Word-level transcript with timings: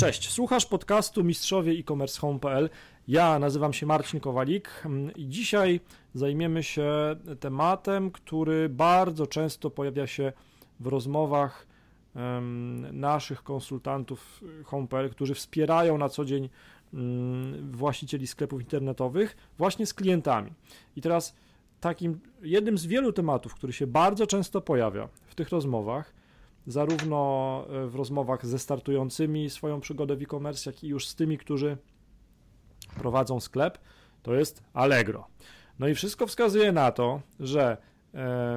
Cześć, 0.00 0.30
słuchasz 0.30 0.66
podcastu 0.66 1.24
Mistrzowie 1.24 1.72
e-commerce 1.72 2.20
home.pl. 2.20 2.70
Ja 3.08 3.38
nazywam 3.38 3.72
się 3.72 3.86
Marcin 3.86 4.20
Kowalik 4.20 4.82
i 5.16 5.28
dzisiaj 5.28 5.80
zajmiemy 6.14 6.62
się 6.62 7.16
tematem, 7.40 8.10
który 8.10 8.68
bardzo 8.68 9.26
często 9.26 9.70
pojawia 9.70 10.06
się 10.06 10.32
w 10.80 10.86
rozmowach 10.86 11.66
naszych 12.92 13.42
konsultantów 13.42 14.44
home.pl, 14.64 15.10
którzy 15.10 15.34
wspierają 15.34 15.98
na 15.98 16.08
co 16.08 16.24
dzień 16.24 16.48
mm, 16.94 17.72
właścicieli 17.72 18.26
sklepów 18.26 18.60
internetowych 18.60 19.36
właśnie 19.58 19.86
z 19.86 19.94
klientami. 19.94 20.52
I 20.96 21.00
teraz 21.00 21.34
takim 21.80 22.20
jednym 22.42 22.78
z 22.78 22.86
wielu 22.86 23.12
tematów, 23.12 23.54
który 23.54 23.72
się 23.72 23.86
bardzo 23.86 24.26
często 24.26 24.60
pojawia 24.60 25.08
w 25.26 25.34
tych 25.34 25.48
rozmowach, 25.48 26.19
zarówno 26.70 27.64
e, 27.70 27.86
w 27.86 27.94
rozmowach 27.94 28.46
ze 28.46 28.58
startującymi 28.58 29.50
swoją 29.50 29.80
przygodę 29.80 30.16
w 30.16 30.22
e-commerce, 30.22 30.70
jak 30.70 30.84
i 30.84 30.88
już 30.88 31.08
z 31.08 31.14
tymi, 31.14 31.38
którzy 31.38 31.76
prowadzą 32.96 33.40
sklep, 33.40 33.78
to 34.22 34.34
jest 34.34 34.62
Allegro. 34.72 35.26
No 35.78 35.88
i 35.88 35.94
wszystko 35.94 36.26
wskazuje 36.26 36.72
na 36.72 36.92
to, 36.92 37.20
że 37.40 37.76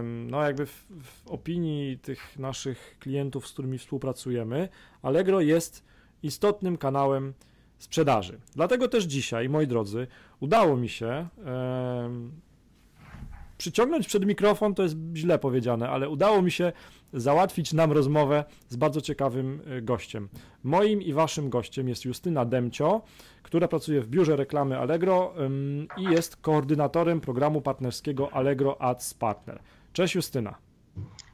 no 0.03 0.41
jakby 0.41 0.65
w, 0.65 0.85
w, 1.03 1.27
opinii 1.27 1.99
tych 1.99 2.39
naszych 2.39 2.97
klientów, 2.99 3.47
z 3.47 3.53
którymi 3.53 3.77
współpracujemy, 3.77 4.69
Allegro 5.01 5.41
jest 5.41 5.83
istotnym 6.23 6.77
kanałem 6.77 7.33
sprzedaży. 7.77 8.39
Dlatego 8.55 8.87
też 8.87 9.03
dzisiaj, 9.03 9.49
moi 9.49 9.67
drodzy, 9.67 10.07
udało 10.39 10.77
mi 10.77 10.89
się 10.89 11.27
przyciągnąć 13.57 14.07
przed 14.07 14.25
mikrofon, 14.25 14.75
to 14.75 14.83
jest 14.83 14.95
źle 15.15 15.39
powiedziane, 15.39 15.89
ale 15.89 16.09
udało 16.09 16.41
mi 16.41 16.51
się 16.51 16.71
załatwić 17.13 17.73
nam 17.73 17.91
rozmowę 17.91 18.43
z 18.69 18.75
bardzo 18.75 19.01
ciekawym 19.01 19.61
y, 19.77 19.81
gościem. 19.81 20.29
Moim 20.63 21.01
i 21.01 21.13
waszym 21.13 21.49
gościem 21.49 21.89
jest 21.89 22.05
Justyna 22.05 22.45
Demcio, 22.45 23.01
która 23.43 23.67
pracuje 23.67 24.01
w 24.01 24.07
biurze 24.07 24.35
reklamy 24.35 24.79
Allegro 24.79 25.33
i 25.97 26.03
jest 26.03 26.35
koordynatorem 26.35 27.21
programu 27.21 27.61
partnerskiego 27.61 28.33
Allegro 28.33 28.81
Ads 28.81 29.13
Partner. 29.13 29.59
Cześć 29.93 30.15
Justyna. 30.15 30.55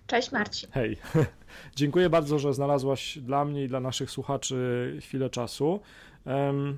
Cześć 0.08 0.31
Marcin. 0.31 0.70
Hej. 0.72 0.98
Dziękuję 1.76 2.09
bardzo, 2.09 2.39
że 2.39 2.54
znalazłaś 2.54 3.17
dla 3.17 3.45
mnie 3.45 3.64
i 3.64 3.67
dla 3.67 3.80
naszych 3.80 4.11
słuchaczy 4.11 4.98
chwilę 5.02 5.30
czasu. 5.30 5.80
Um, 6.26 6.78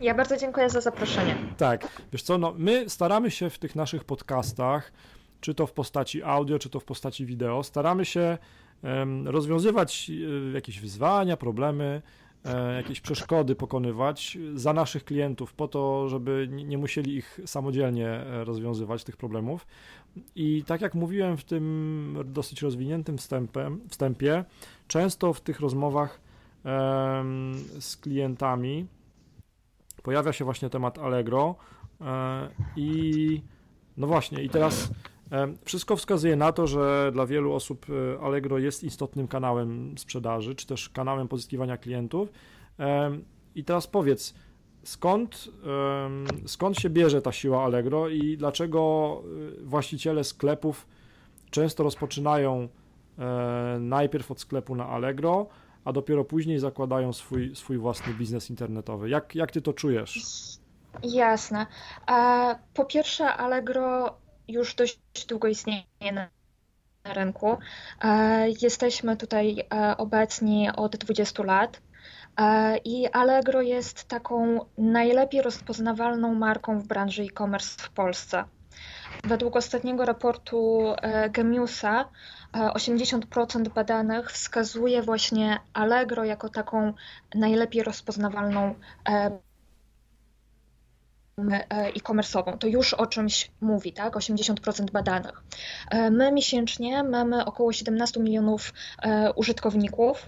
ja 0.00 0.14
bardzo 0.14 0.36
dziękuję 0.36 0.70
za 0.70 0.80
zaproszenie. 0.80 1.36
Tak, 1.56 1.88
wiesz 2.12 2.22
co, 2.22 2.38
no, 2.38 2.54
my 2.58 2.90
staramy 2.90 3.30
się 3.30 3.50
w 3.50 3.58
tych 3.58 3.76
naszych 3.76 4.04
podcastach, 4.04 4.92
czy 5.40 5.54
to 5.54 5.66
w 5.66 5.72
postaci 5.72 6.22
audio, 6.22 6.58
czy 6.58 6.70
to 6.70 6.80
w 6.80 6.84
postaci 6.84 7.26
wideo, 7.26 7.62
staramy 7.62 8.04
się 8.04 8.38
rozwiązywać 9.24 10.10
e, 10.10 10.52
jakieś 10.52 10.80
wyzwania, 10.80 11.36
problemy, 11.36 12.02
e, 12.44 12.74
jakieś 12.74 13.00
przeszkody 13.00 13.54
pokonywać 13.54 14.38
za 14.54 14.72
naszych 14.72 15.04
klientów, 15.04 15.54
po 15.54 15.68
to, 15.68 16.08
żeby 16.08 16.48
nie 16.50 16.78
musieli 16.78 17.16
ich 17.16 17.40
samodzielnie 17.46 18.08
e, 18.08 18.44
rozwiązywać, 18.44 19.04
tych 19.04 19.16
problemów. 19.16 19.66
I 20.36 20.64
tak 20.66 20.80
jak 20.80 20.94
mówiłem 20.94 21.36
w 21.36 21.44
tym 21.44 22.16
dosyć 22.24 22.62
rozwiniętym 22.62 23.18
wstępem, 23.18 23.80
wstępie, 23.88 24.44
często 24.88 25.32
w 25.32 25.40
tych 25.40 25.60
rozmowach 25.60 26.20
z 27.80 27.96
klientami 27.96 28.86
pojawia 30.02 30.32
się 30.32 30.44
właśnie 30.44 30.70
temat 30.70 30.98
Allegro 30.98 31.54
i 32.76 33.42
no 33.96 34.06
właśnie, 34.06 34.42
i 34.42 34.50
teraz 34.50 34.90
wszystko 35.64 35.96
wskazuje 35.96 36.36
na 36.36 36.52
to, 36.52 36.66
że 36.66 37.10
dla 37.12 37.26
wielu 37.26 37.52
osób 37.52 37.86
e, 37.90 38.20
Allegro 38.20 38.58
jest 38.58 38.84
istotnym 38.84 39.28
kanałem 39.28 39.98
sprzedaży, 39.98 40.54
czy 40.54 40.66
też 40.66 40.88
kanałem 40.88 41.28
pozyskiwania 41.28 41.76
klientów. 41.76 42.28
I 43.54 43.64
teraz 43.64 43.86
powiedz, 43.86 44.34
skąd, 44.84 45.48
skąd 46.46 46.78
się 46.78 46.90
bierze 46.90 47.22
ta 47.22 47.32
siła 47.32 47.64
Allegro 47.64 48.08
i 48.08 48.36
dlaczego 48.36 49.22
właściciele 49.62 50.24
sklepów 50.24 50.86
często 51.50 51.82
rozpoczynają 51.82 52.68
najpierw 53.80 54.30
od 54.30 54.40
sklepu 54.40 54.74
na 54.74 54.86
Allegro, 54.88 55.46
a 55.84 55.92
dopiero 55.92 56.24
później 56.24 56.58
zakładają 56.58 57.12
swój, 57.12 57.56
swój 57.56 57.78
własny 57.78 58.14
biznes 58.14 58.50
internetowy. 58.50 59.08
Jak, 59.08 59.34
jak 59.34 59.50
ty 59.50 59.62
to 59.62 59.72
czujesz? 59.72 60.20
Jasne. 61.02 61.66
Po 62.74 62.84
pierwsze, 62.84 63.26
Allegro 63.34 64.16
już 64.48 64.74
dość 64.74 64.98
długo 65.28 65.48
istnieje 65.48 66.12
na 66.12 66.28
rynku. 67.04 67.58
Jesteśmy 68.62 69.16
tutaj 69.16 69.66
e, 69.74 69.96
obecni 69.96 70.68
od 70.76 70.96
20 70.96 71.42
lat. 71.42 71.80
E, 72.38 72.76
I 72.78 73.08
Allegro 73.08 73.62
jest 73.62 74.04
taką 74.04 74.66
najlepiej 74.78 75.42
rozpoznawalną 75.42 76.34
marką 76.34 76.78
w 76.78 76.86
branży 76.86 77.22
e-commerce 77.22 77.82
w 77.82 77.90
Polsce. 77.90 78.44
Według 79.24 79.56
ostatniego 79.56 80.04
raportu 80.04 80.82
e, 81.02 81.30
Gemiusa 81.30 82.08
80% 82.52 83.68
badanych 83.68 84.32
wskazuje 84.32 85.02
właśnie 85.02 85.58
Allegro 85.72 86.24
jako 86.24 86.48
taką 86.48 86.92
najlepiej 87.34 87.82
rozpoznawalną 87.82 88.74
e, 89.08 89.38
e-commerce'ową. 91.68 92.58
To 92.58 92.66
już 92.66 92.94
o 92.94 93.06
czymś 93.06 93.50
mówi, 93.60 93.92
tak? 93.92 94.14
80% 94.14 94.90
badanych. 94.90 95.42
E, 95.90 96.10
my 96.10 96.32
miesięcznie 96.32 97.04
mamy 97.04 97.44
około 97.44 97.72
17 97.72 98.20
milionów 98.20 98.72
użytkowników. 99.36 100.26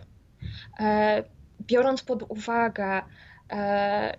Biorąc 1.61 2.03
pod 2.03 2.23
uwagę 2.29 3.03
E, 3.38 3.38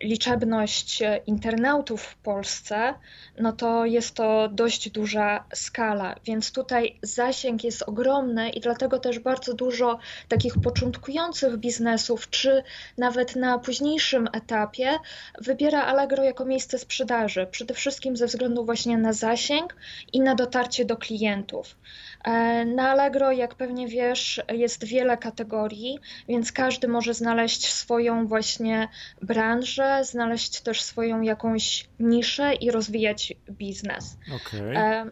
liczebność 0.01 1.03
internautów 1.27 2.01
w 2.03 2.15
Polsce, 2.15 2.93
no 3.39 3.51
to 3.51 3.85
jest 3.85 4.15
to 4.15 4.47
dość 4.47 4.89
duża 4.89 5.45
skala, 5.53 6.15
więc 6.25 6.51
tutaj 6.51 6.99
zasięg 7.01 7.63
jest 7.63 7.83
ogromny 7.83 8.49
i 8.49 8.59
dlatego 8.59 8.99
też 8.99 9.19
bardzo 9.19 9.53
dużo 9.53 9.99
takich 10.27 10.53
początkujących 10.63 11.57
biznesów, 11.57 12.29
czy 12.29 12.63
nawet 12.97 13.35
na 13.35 13.59
późniejszym 13.59 14.27
etapie, 14.33 14.97
wybiera 15.41 15.83
Allegro 15.83 16.23
jako 16.23 16.45
miejsce 16.45 16.79
sprzedaży, 16.79 17.47
przede 17.51 17.73
wszystkim 17.73 18.17
ze 18.17 18.25
względu 18.25 18.65
właśnie 18.65 18.97
na 18.97 19.13
zasięg 19.13 19.75
i 20.13 20.21
na 20.21 20.35
dotarcie 20.35 20.85
do 20.85 20.97
klientów. 20.97 21.75
E, 22.23 22.65
na 22.65 22.89
Allegro, 22.89 23.31
jak 23.31 23.55
pewnie 23.55 23.87
wiesz, 23.87 24.41
jest 24.53 24.85
wiele 24.85 25.17
kategorii, 25.17 25.99
więc 26.27 26.51
każdy 26.51 26.87
może 26.87 27.13
znaleźć 27.13 27.73
swoją 27.73 28.27
właśnie 28.27 28.87
branżę, 29.21 30.03
znaleźć 30.03 30.61
też 30.61 30.81
swoją 30.81 31.21
jakąś 31.21 31.89
niszę 31.99 32.53
i 32.53 32.71
rozwijać 32.71 33.33
biznes. 33.51 34.17
Okay. 34.35 35.11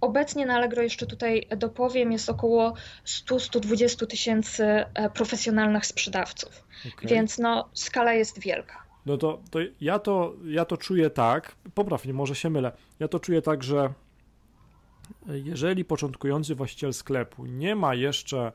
Obecnie 0.00 0.46
na 0.46 0.54
Allegro 0.54 0.82
jeszcze 0.82 1.06
tutaj 1.06 1.46
dopowiem, 1.56 2.12
jest 2.12 2.30
około 2.30 2.74
100-120 3.06 4.06
tysięcy 4.06 4.64
e, 4.64 5.10
profesjonalnych 5.10 5.86
sprzedawców, 5.86 6.64
okay. 6.94 7.10
więc 7.10 7.38
no, 7.38 7.68
skala 7.74 8.12
jest 8.12 8.40
wielka. 8.40 8.84
No 9.06 9.16
to, 9.16 9.40
to, 9.50 9.58
ja 9.80 9.98
to 9.98 10.34
ja 10.44 10.64
to 10.64 10.76
czuję 10.76 11.10
tak, 11.10 11.54
poprawnie, 11.74 12.12
może 12.12 12.34
się 12.34 12.50
mylę, 12.50 12.72
ja 13.00 13.08
to 13.08 13.20
czuję 13.20 13.42
tak, 13.42 13.62
że 13.62 13.92
jeżeli 15.26 15.84
początkujący 15.84 16.54
właściciel 16.54 16.94
sklepu 16.94 17.46
nie 17.46 17.76
ma 17.76 17.94
jeszcze 17.94 18.52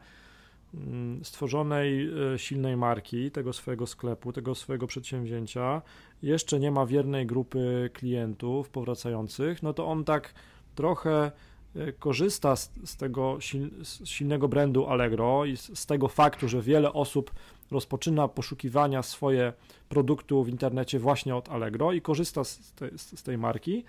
mm, 0.74 1.26
stworzonej 1.26 2.10
e, 2.34 2.40
silnej 2.40 2.78
marki 2.78 3.32
tego 3.32 3.54
swojego 3.54 3.88
sklepu, 3.88 4.34
tego 4.34 4.56
swojego 4.56 4.88
przedsięwzięcia, 4.88 5.82
jeszcze 6.24 6.60
nie 6.60 6.72
ma 6.72 6.86
wiernej 6.86 7.26
grupy 7.26 7.90
klientów 7.94 8.70
powracających, 8.70 9.64
no 9.64 9.74
to 9.74 9.88
on 9.88 10.04
tak 10.04 10.34
trochę 10.76 11.32
e, 11.76 11.92
korzysta 11.94 12.56
z, 12.56 12.72
z 12.86 12.98
tego 12.98 13.38
sil, 13.48 13.64
z 13.84 14.06
silnego 14.06 14.48
brandu 14.48 14.88
Allegro 14.88 15.46
i 15.46 15.58
z, 15.58 15.80
z, 15.80 15.86
tego 15.86 16.08
faktu, 16.08 16.50
że 16.50 16.62
wiele 16.62 16.94
osób 16.94 17.32
rozpoczyna 17.72 18.28
poszukiwania 18.28 19.04
swoje 19.04 19.54
produktu 19.90 20.44
w 20.44 20.50
internecie 20.50 21.00
właśnie 21.00 21.36
od 21.36 21.50
Allegro 21.50 21.94
i 21.94 22.02
korzysta 22.02 22.44
z, 22.44 22.74
te, 22.74 22.90
z 22.98 23.24
tej 23.24 23.38
marki. 23.38 23.84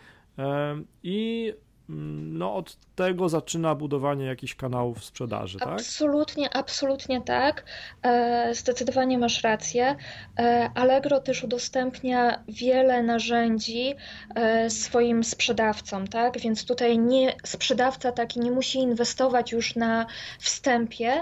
I 1.03 1.53
no 1.91 2.55
od 2.55 2.77
tego 2.95 3.29
zaczyna 3.29 3.75
budowanie 3.75 4.25
jakichś 4.27 4.55
kanałów 4.55 5.05
sprzedaży, 5.05 5.59
tak? 5.59 5.69
Absolutnie, 5.69 6.57
absolutnie 6.57 7.21
tak. 7.21 7.65
E, 8.03 8.55
zdecydowanie 8.55 9.19
masz 9.19 9.43
rację. 9.43 9.97
E, 10.39 10.71
Allegro 10.75 11.21
też 11.21 11.45
udostępnia 11.45 12.45
wiele 12.49 13.03
narzędzi 13.03 13.95
e, 14.35 14.71
swoim 14.71 15.25
sprzedawcom, 15.25 16.07
tak? 16.09 16.39
Więc 16.39 16.65
tutaj 16.65 16.99
nie, 16.99 17.37
sprzedawca 17.45 18.13
taki 18.13 18.41
nie 18.41 18.51
musi 18.51 18.79
inwestować 18.79 19.53
już 19.53 19.77
na 19.77 20.07
wstępie 20.39 21.13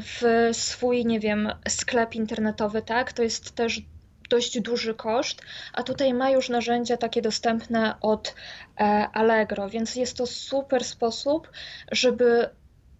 w 0.00 0.48
swój, 0.52 1.06
nie 1.06 1.20
wiem, 1.20 1.48
sklep 1.68 2.14
internetowy, 2.14 2.82
tak? 2.82 3.12
To 3.12 3.22
jest 3.22 3.54
też 3.54 3.82
dość 4.28 4.60
duży 4.60 4.94
koszt, 4.94 5.42
a 5.72 5.82
tutaj 5.82 6.14
ma 6.14 6.30
już 6.30 6.48
narzędzia 6.48 6.96
takie 6.96 7.22
dostępne 7.22 7.94
od 8.00 8.34
e, 8.80 8.82
Allegro, 9.12 9.68
więc 9.68 9.94
jest 9.96 10.16
to 10.16 10.26
super 10.26 10.84
sposób, 10.84 11.50
żeby 11.92 12.50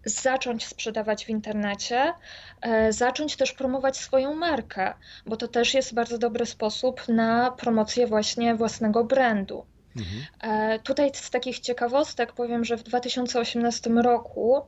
zacząć 0.05 0.67
sprzedawać 0.67 1.25
w 1.25 1.29
internecie, 1.29 2.13
e, 2.61 2.93
zacząć 2.93 3.35
też 3.35 3.51
promować 3.51 3.97
swoją 3.97 4.33
markę, 4.35 4.93
bo 5.25 5.37
to 5.37 5.47
też 5.47 5.73
jest 5.73 5.93
bardzo 5.93 6.17
dobry 6.17 6.45
sposób 6.45 7.07
na 7.07 7.51
promocję 7.51 8.07
właśnie 8.07 8.55
własnego 8.55 9.03
brandu. 9.03 9.65
Mhm. 9.95 10.23
E, 10.41 10.79
tutaj 10.79 11.11
z 11.13 11.29
takich 11.29 11.59
ciekawostek 11.59 12.33
powiem, 12.33 12.65
że 12.65 12.77
w 12.77 12.83
2018 12.83 13.89
roku 13.89 14.61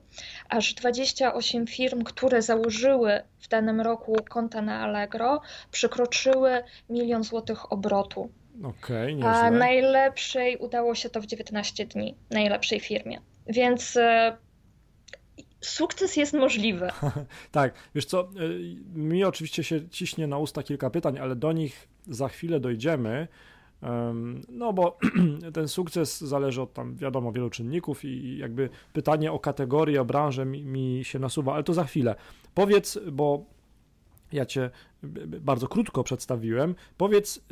aż 0.50 0.74
28 0.74 1.68
firm, 1.68 2.04
które 2.04 2.42
założyły 2.42 3.22
w 3.40 3.48
danym 3.48 3.82
roku 3.82 4.16
konta 4.30 4.62
na 4.62 4.80
Allegro, 4.80 5.42
przekroczyły 5.72 6.64
milion 6.90 7.24
złotych 7.24 7.72
obrotu. 7.72 8.30
Okej, 8.64 9.16
okay, 9.16 9.30
A 9.30 9.52
najlepszej 9.52 10.58
udało 10.58 10.96
się 10.96 11.10
to 11.10 11.22
w 11.22 11.26
19 11.26 11.86
dni, 11.86 12.16
najlepszej 12.30 12.80
firmie. 12.80 13.22
Więc 13.48 13.98
e, 13.98 14.38
sukces 15.62 16.18
jest 16.18 16.34
możliwy. 16.34 16.90
tak, 17.52 17.74
wiesz 17.96 18.06
co, 18.06 18.22
e, 18.22 18.28
mi 19.00 19.24
oczywiście 19.24 19.64
się 19.64 19.90
ciśnie 19.90 20.28
na 20.28 20.38
usta 20.38 20.64
kilka 20.64 20.90
pytań, 20.90 21.20
ale 21.20 21.36
do 21.36 21.52
nich 21.52 21.88
za 22.08 22.28
chwilę 22.30 22.60
dojdziemy. 22.60 23.28
No 24.50 24.74
bo 24.74 24.98
ten 25.54 25.68
sukces 25.68 26.22
zależy 26.22 26.62
od 26.62 26.74
tam, 26.74 26.96
wiadomo, 26.96 27.32
wielu 27.32 27.50
czynników 27.50 28.06
i 28.06 28.38
jakby 28.38 28.70
pytanie 28.94 29.32
o 29.32 29.40
kategorię, 29.40 30.02
o 30.02 30.06
branżę 30.06 30.46
mi, 30.46 30.66
mi 30.66 31.04
się 31.04 31.20
nasuwa, 31.20 31.54
ale 31.54 31.64
to 31.64 31.74
za 31.74 31.84
chwilę. 31.84 32.16
Powiedz, 32.54 33.00
bo 33.12 33.46
ja 34.32 34.46
cię 34.46 34.70
bardzo 35.42 35.68
krótko 35.68 36.04
przedstawiłem. 36.04 36.76
Powiedz, 36.98 37.46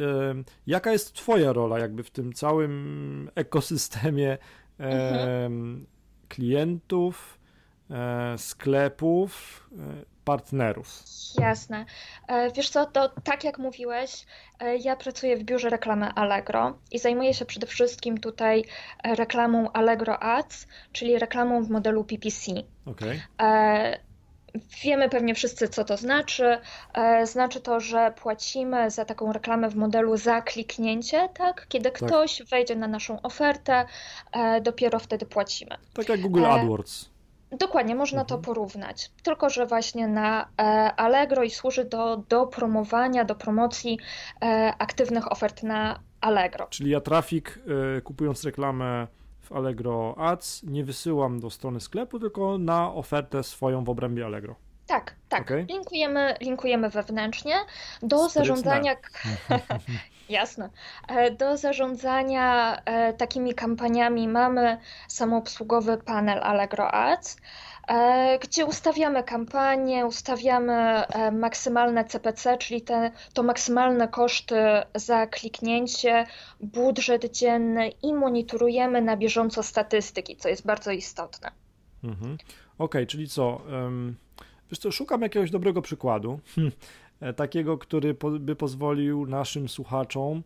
jaka 0.68 0.92
jest 0.92 1.14
Twoja 1.14 1.54
rola 1.54 1.80
jakby 1.80 2.04
w 2.04 2.12
tym 2.12 2.34
całym 2.34 2.74
ekosystemie 3.36 4.38
mhm. 4.80 5.86
klientów, 6.28 7.40
e, 7.90 8.38
sklepów, 8.38 9.64
e, 9.80 10.17
partnerów? 10.28 11.04
Jasne. 11.40 11.86
E, 12.28 12.52
wiesz 12.52 12.70
co, 12.70 12.86
to 12.86 13.10
tak 13.24 13.44
jak 13.44 13.58
mówiłeś, 13.60 14.26
ja 14.80 14.96
pracuję 14.96 15.38
w 15.38 15.44
biurze 15.44 15.70
reklamy 15.70 16.14
Allegro 16.14 16.78
i 16.92 17.00
zajmuję 17.00 17.34
się 17.34 17.46
przede 17.46 17.68
wszystkim 17.68 18.18
tutaj 18.18 18.64
reklamą 19.04 19.72
Allegro 19.72 20.20
Ads, 20.24 20.68
czyli 20.92 21.20
reklamą 21.20 21.64
w 21.64 21.70
modelu 21.70 22.04
PPC. 22.04 22.52
Okay. 22.86 23.20
Wiemy 24.84 25.10
pewnie 25.10 25.36
wszyscy, 25.36 25.68
co 25.68 25.84
to 25.84 25.98
znaczy. 25.98 26.58
E, 26.94 27.28
znaczy 27.28 27.62
to, 27.62 27.80
że 27.80 28.14
płacimy 28.22 28.92
za 28.92 29.06
taką 29.06 29.34
reklamę 29.34 29.70
w 29.70 29.76
modelu 29.76 30.18
za 30.18 30.42
kliknięcie, 30.42 31.30
tak? 31.34 31.66
Kiedy 31.70 31.92
tak. 31.92 32.02
ktoś 32.02 32.44
wejdzie 32.44 32.76
na 32.76 32.88
naszą 32.88 33.22
ofertę, 33.22 33.86
e, 34.32 34.62
dopiero 34.62 35.00
wtedy 35.00 35.26
płacimy. 35.26 35.78
Tak 35.94 36.10
jak 36.10 36.22
Google 36.22 36.46
e, 36.46 36.50
AdWords. 36.50 37.10
Dokładnie, 37.52 37.96
można 37.96 38.22
mhm. 38.22 38.28
to 38.28 38.46
porównać. 38.46 39.12
Tylko, 39.24 39.50
że 39.50 39.66
właśnie 39.66 40.08
na 40.08 40.48
Allegro 40.98 41.44
i 41.44 41.50
służy 41.50 41.86
do, 41.86 42.18
do 42.30 42.48
promowania, 42.48 43.26
do 43.26 43.36
promocji 43.36 44.00
aktywnych 44.80 45.32
ofert 45.32 45.64
na 45.64 46.00
Allegro. 46.22 46.68
Czyli 46.70 46.90
ja 46.90 47.02
trafik, 47.02 47.60
kupując 48.04 48.44
reklamę 48.44 49.08
w 49.42 49.52
Allegro 49.52 50.16
Ads 50.18 50.64
nie 50.64 50.84
wysyłam 50.84 51.40
do 51.40 51.50
strony 51.50 51.80
sklepu, 51.80 52.20
tylko 52.20 52.58
na 52.58 52.94
ofertę 52.94 53.44
swoją 53.44 53.84
w 53.84 53.90
obrębie 53.90 54.26
Allegro. 54.26 54.56
Tak, 54.88 55.16
tak. 55.30 55.42
Okay. 55.42 55.66
Linkujemy, 55.70 56.36
linkujemy 56.42 56.90
wewnętrznie 56.90 57.56
do 58.02 58.18
Sprytne. 58.18 58.30
zarządzania. 58.30 58.96
Jasne. 60.30 60.70
E, 61.08 61.32
do 61.32 61.58
zarządzania 61.58 62.78
e, 62.86 63.14
takimi 63.14 63.54
kampaniami 63.54 64.28
mamy 64.28 64.78
samoobsługowy 65.08 65.98
panel 65.98 66.44
Allegro 66.44 66.92
Ads. 66.92 67.38
E, 67.88 68.40
gdzie 68.40 68.66
ustawiamy 68.66 69.24
kampanię, 69.24 70.06
ustawiamy 70.06 71.04
maksymalne 71.32 72.06
CPC, 72.06 72.58
czyli 72.58 72.82
te, 72.82 73.12
to 73.34 73.44
maksymalne 73.44 74.08
koszty 74.08 74.56
za 74.96 75.28
kliknięcie, 75.28 76.26
budżet 76.60 77.32
dzienny 77.32 77.90
i 77.90 78.14
monitorujemy 78.14 79.02
na 79.02 79.18
bieżąco 79.18 79.64
statystyki, 79.64 80.36
co 80.36 80.50
jest 80.50 80.66
bardzo 80.66 80.92
istotne. 80.92 81.52
Mhm. 82.04 82.34
Okej, 82.34 82.46
okay, 82.78 83.06
czyli 83.06 83.30
co? 83.30 83.62
Um, 83.72 84.16
wiesz 84.72 84.80
co, 84.80 84.92
szukam 84.92 85.22
jakiegoś 85.22 85.52
dobrego 85.52 85.82
przykładu, 85.82 86.40
e, 87.20 87.34
takiego, 87.34 87.78
który 87.78 88.16
by 88.40 88.56
pozwolił 88.56 89.26
naszym 89.26 89.70
słuchaczom 89.70 90.44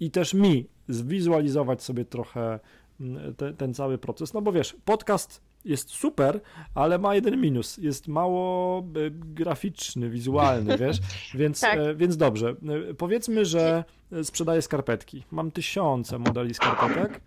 i 0.00 0.10
też 0.10 0.34
mi 0.34 0.66
zwizualizować 0.88 1.82
sobie 1.82 2.04
trochę 2.04 2.60
mm, 3.00 3.34
te, 3.34 3.52
ten 3.52 3.74
cały 3.74 3.98
proces, 3.98 4.34
no 4.34 4.42
bo 4.42 4.52
wiesz, 4.52 4.76
podcast 4.84 5.40
jest 5.64 5.90
super, 5.90 6.40
ale 6.74 6.98
ma 6.98 7.14
jeden 7.14 7.40
minus. 7.40 7.78
Jest 7.78 8.08
mało 8.08 8.78
e, 8.80 8.82
graficzny, 9.10 10.10
wizualny, 10.10 10.78
wiesz? 10.86 10.98
Więc, 11.34 11.60
tak. 11.60 11.78
e, 11.78 11.94
więc 11.94 12.16
dobrze. 12.16 12.54
Powiedzmy, 12.98 13.44
że 13.44 13.84
sprzedaję 14.22 14.62
skarpetki. 14.62 15.24
Mam 15.30 15.50
tysiące 15.50 16.18
modeli 16.18 16.54
skarpetek. 16.54 17.20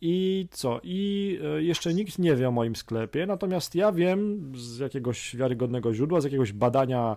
I 0.00 0.48
co? 0.50 0.80
I 0.82 1.38
jeszcze 1.58 1.94
nikt 1.94 2.18
nie 2.18 2.36
wie 2.36 2.48
o 2.48 2.52
moim 2.52 2.76
sklepie, 2.76 3.26
natomiast 3.26 3.74
ja 3.74 3.92
wiem 3.92 4.52
z 4.56 4.78
jakiegoś 4.78 5.36
wiarygodnego 5.36 5.94
źródła, 5.94 6.20
z 6.20 6.24
jakiegoś 6.24 6.52
badania, 6.52 7.16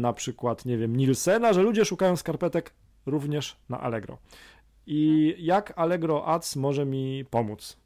na 0.00 0.12
przykład, 0.12 0.64
nie 0.64 0.78
wiem, 0.78 0.96
Nielsena, 0.96 1.52
że 1.52 1.62
ludzie 1.62 1.84
szukają 1.84 2.16
skarpetek 2.16 2.72
również 3.06 3.56
na 3.68 3.80
Allegro. 3.80 4.18
I 4.86 5.34
jak 5.38 5.72
Allegro 5.76 6.26
Ads 6.26 6.56
może 6.56 6.86
mi 6.86 7.24
pomóc? 7.30 7.76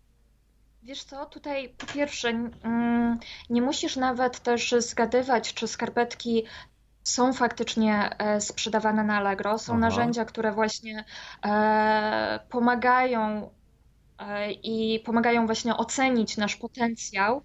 Wiesz 0.83 1.05
co, 1.05 1.27
tutaj 1.27 1.69
po 1.79 1.87
pierwsze 1.87 2.29
mm, 2.63 3.19
nie 3.51 3.63
musisz 3.63 3.97
nawet 3.97 4.41
też 4.41 4.75
zgadywać, 4.79 5.55
czy 5.55 5.69
skarpetki 5.69 6.45
są 7.05 7.33
faktycznie 7.33 8.11
e, 8.19 8.41
sprzedawane 8.41 9.05
na 9.05 9.17
Allegro. 9.17 9.59
Są 9.59 9.73
Aha. 9.73 9.81
narzędzia, 9.81 10.25
które 10.25 10.53
właśnie 10.53 11.05
e, 11.45 12.41
pomagają 12.49 13.51
e, 14.19 14.53
i 14.53 15.01
pomagają 15.01 15.47
właśnie 15.47 15.77
ocenić 15.77 16.37
nasz 16.37 16.57
potencjał 16.57 17.43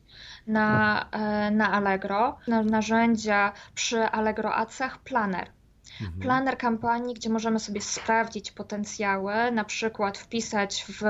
na, 0.47 1.09
na 1.51 1.71
Allegro. 1.71 2.37
Narzędzia 2.47 3.53
przy 3.75 4.03
Allegro 4.03 4.55
Adsach 4.55 4.99
Planner. 4.99 5.56
Mhm. 6.01 6.21
Planer 6.21 6.57
kampanii, 6.57 7.13
gdzie 7.13 7.29
możemy 7.29 7.59
sobie 7.59 7.81
sprawdzić 7.81 8.51
potencjały, 8.51 9.51
na 9.51 9.63
przykład 9.63 10.17
wpisać 10.17 10.85
w 10.89 11.03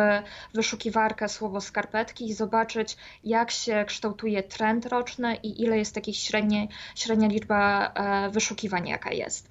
wyszukiwarkę 0.54 1.30
słowo 1.30 1.62
skarpetki 1.62 2.30
i 2.30 2.34
zobaczyć, 2.34 2.98
jak 3.24 3.52
się 3.52 3.86
kształtuje 3.88 4.44
trend 4.44 4.86
roczny 4.86 5.36
i 5.36 5.64
ile 5.64 5.78
jest 5.78 5.96
takiej 5.96 6.14
średniej, 6.14 6.70
średnia 6.96 7.28
liczba 7.28 7.92
e, 7.94 8.30
wyszukiwań, 8.30 8.88
jaka 8.88 9.12
jest. 9.12 9.50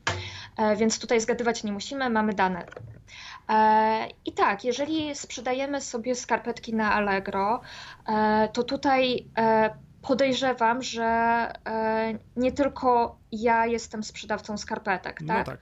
E, 0.56 0.76
więc 0.76 0.98
tutaj 0.98 1.20
zgadywać 1.20 1.64
nie 1.64 1.72
musimy, 1.72 2.10
mamy 2.10 2.32
dane. 2.32 2.66
E, 3.48 4.08
I 4.24 4.32
tak, 4.32 4.64
jeżeli 4.64 5.14
sprzedajemy 5.14 5.80
sobie 5.80 6.14
skarpetki 6.14 6.74
na 6.74 6.92
Allegro, 6.92 7.60
to 8.52 8.62
tutaj 8.62 9.26
podejrzewam, 10.06 10.82
że 10.82 11.04
e, 11.66 12.18
nie 12.36 12.52
tylko 12.52 13.18
ja 13.32 13.66
jestem 13.66 14.04
sprzedawcą 14.04 14.58
skarpetek, 14.58 15.18
tak? 15.26 15.46
No 15.46 15.52
tak. 15.52 15.58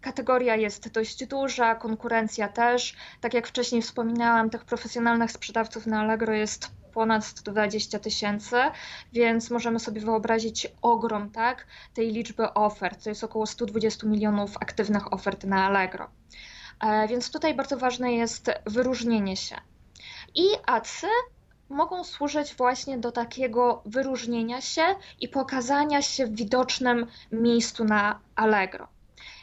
Kategoria 0.00 0.56
jest 0.56 0.92
dość 0.92 1.26
duża, 1.26 1.74
konkurencja 1.74 2.48
też. 2.48 2.96
Tak 3.20 3.34
jak 3.34 3.46
wcześniej 3.46 3.82
wspominałam, 3.82 4.50
tych 4.50 4.64
profesjonalnych 4.64 5.32
sprzedawców 5.32 5.86
na 5.86 6.00
Allegro 6.00 6.32
jest 6.32 6.70
ponad 6.92 7.24
120 7.24 7.98
tysięcy, 7.98 8.56
więc 9.12 9.50
możemy 9.50 9.80
sobie 9.80 10.00
wyobrazić 10.00 10.66
ogrom 10.82 11.30
tak, 11.30 11.66
tej 11.94 12.12
liczby 12.12 12.54
ofert. 12.54 13.04
To 13.04 13.08
jest 13.08 13.24
około 13.24 13.46
120 13.46 14.06
milionów 14.06 14.56
aktywnych 14.56 15.12
ofert 15.12 15.44
na 15.44 15.66
Allegro. 15.66 16.10
E, 16.80 17.08
więc 17.08 17.30
tutaj 17.30 17.54
bardzo 17.54 17.76
ważne 17.76 18.12
jest 18.12 18.50
wyróżnienie 18.66 19.36
się. 19.36 19.56
I 20.34 20.44
adsy 20.66 21.06
mogą 21.68 22.04
służyć 22.04 22.54
właśnie 22.54 22.98
do 22.98 23.12
takiego 23.12 23.82
wyróżnienia 23.86 24.60
się 24.60 24.82
i 25.20 25.28
pokazania 25.28 26.02
się 26.02 26.26
w 26.26 26.34
widocznym 26.34 27.06
miejscu 27.32 27.84
na 27.84 28.20
Allegro. 28.36 28.88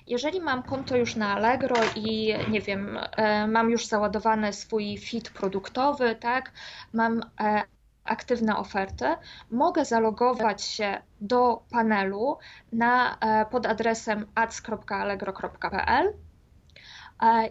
Jeżeli 0.08 0.42
mam 0.42 0.64
konto 0.64 0.98
już 0.98 1.16
na 1.16 1.34
Allegro 1.34 1.76
i 1.96 2.36
nie 2.50 2.62
wiem, 2.62 3.00
e, 3.12 3.48
mam 3.48 3.70
już 3.70 3.86
załadowany 3.86 4.54
swój 4.54 4.98
fit 4.98 5.30
produktowy, 5.30 6.16
tak, 6.16 6.52
mam 6.94 7.22
e, 7.40 7.64
aktywne 8.04 8.58
oferty, 8.58 9.06
mogę 9.52 9.86
zalogować 9.86 10.64
się 10.64 11.02
do 11.22 11.64
panelu 11.72 12.38
na, 12.72 13.18
e, 13.20 13.46
pod 13.46 13.66
adresem 13.66 14.26
ads.allegro.pl 14.36 16.14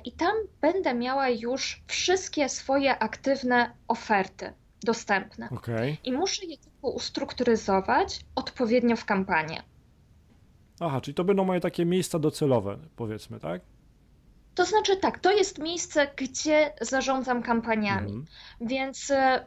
i 0.05 0.13
tam 0.13 0.33
będę 0.61 0.95
miała 0.95 1.29
już 1.29 1.83
wszystkie 1.87 2.49
swoje 2.49 2.99
aktywne 2.99 3.71
oferty 3.89 4.53
dostępne. 4.85 5.49
Okay. 5.51 5.97
I 6.05 6.13
muszę 6.13 6.47
je 6.47 6.59
tylko 6.59 6.91
ustrukturyzować 6.91 8.21
odpowiednio 8.35 8.97
w 8.97 9.05
kampanię. 9.05 9.63
Aha, 10.81 11.01
czyli 11.01 11.15
to 11.15 11.25
będą 11.25 11.45
moje 11.45 11.61
takie 11.61 11.85
miejsca 11.85 12.19
docelowe, 12.19 12.79
powiedzmy, 12.97 13.41
tak? 13.41 13.63
To 14.55 14.65
znaczy 14.65 14.97
tak, 14.97 15.19
to 15.19 15.33
jest 15.33 15.59
miejsce, 15.59 16.11
gdzie 16.17 16.73
zarządzam 16.81 17.43
kampaniami. 17.43 18.13
Mhm. 18.13 18.27
Więc 18.61 19.11
e, 19.11 19.47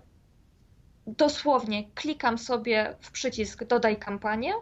dosłownie 1.08 1.92
klikam 1.92 2.38
sobie 2.38 2.96
w 3.02 3.12
przycisk 3.12 3.64
dodaj 3.64 3.98
kampanię, 3.98 4.54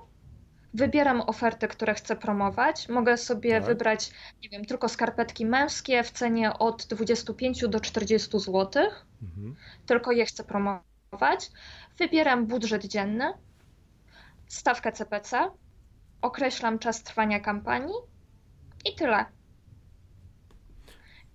wybieram 0.74 1.22
oferty, 1.22 1.68
które 1.68 1.94
chcę 1.94 2.16
promować. 2.16 2.90
Mogę 2.90 3.18
sobie 3.18 3.52
tak. 3.52 3.66
wybrać, 3.66 4.12
nie 4.44 4.50
wiem, 4.50 4.66
tylko 4.66 4.90
skarpetki 4.90 5.46
męskie 5.46 6.04
w 6.04 6.12
cenie 6.12 6.54
od 6.54 6.86
25 6.86 7.68
do 7.68 7.80
40 7.80 8.40
zł. 8.40 8.84
Mhm. 9.24 9.56
Tylko 9.86 10.12
je 10.12 10.26
chcę 10.26 10.44
promować. 10.44 11.52
Wybieram 11.98 12.46
budżet 12.46 12.86
dzienny, 12.86 13.34
stawkę 14.48 14.92
CPC, 14.92 15.52
określam 16.22 16.80
czas 16.80 17.04
trwania 17.04 17.40
kampanii 17.40 17.96
i 18.86 18.96
tyle. 18.96 19.26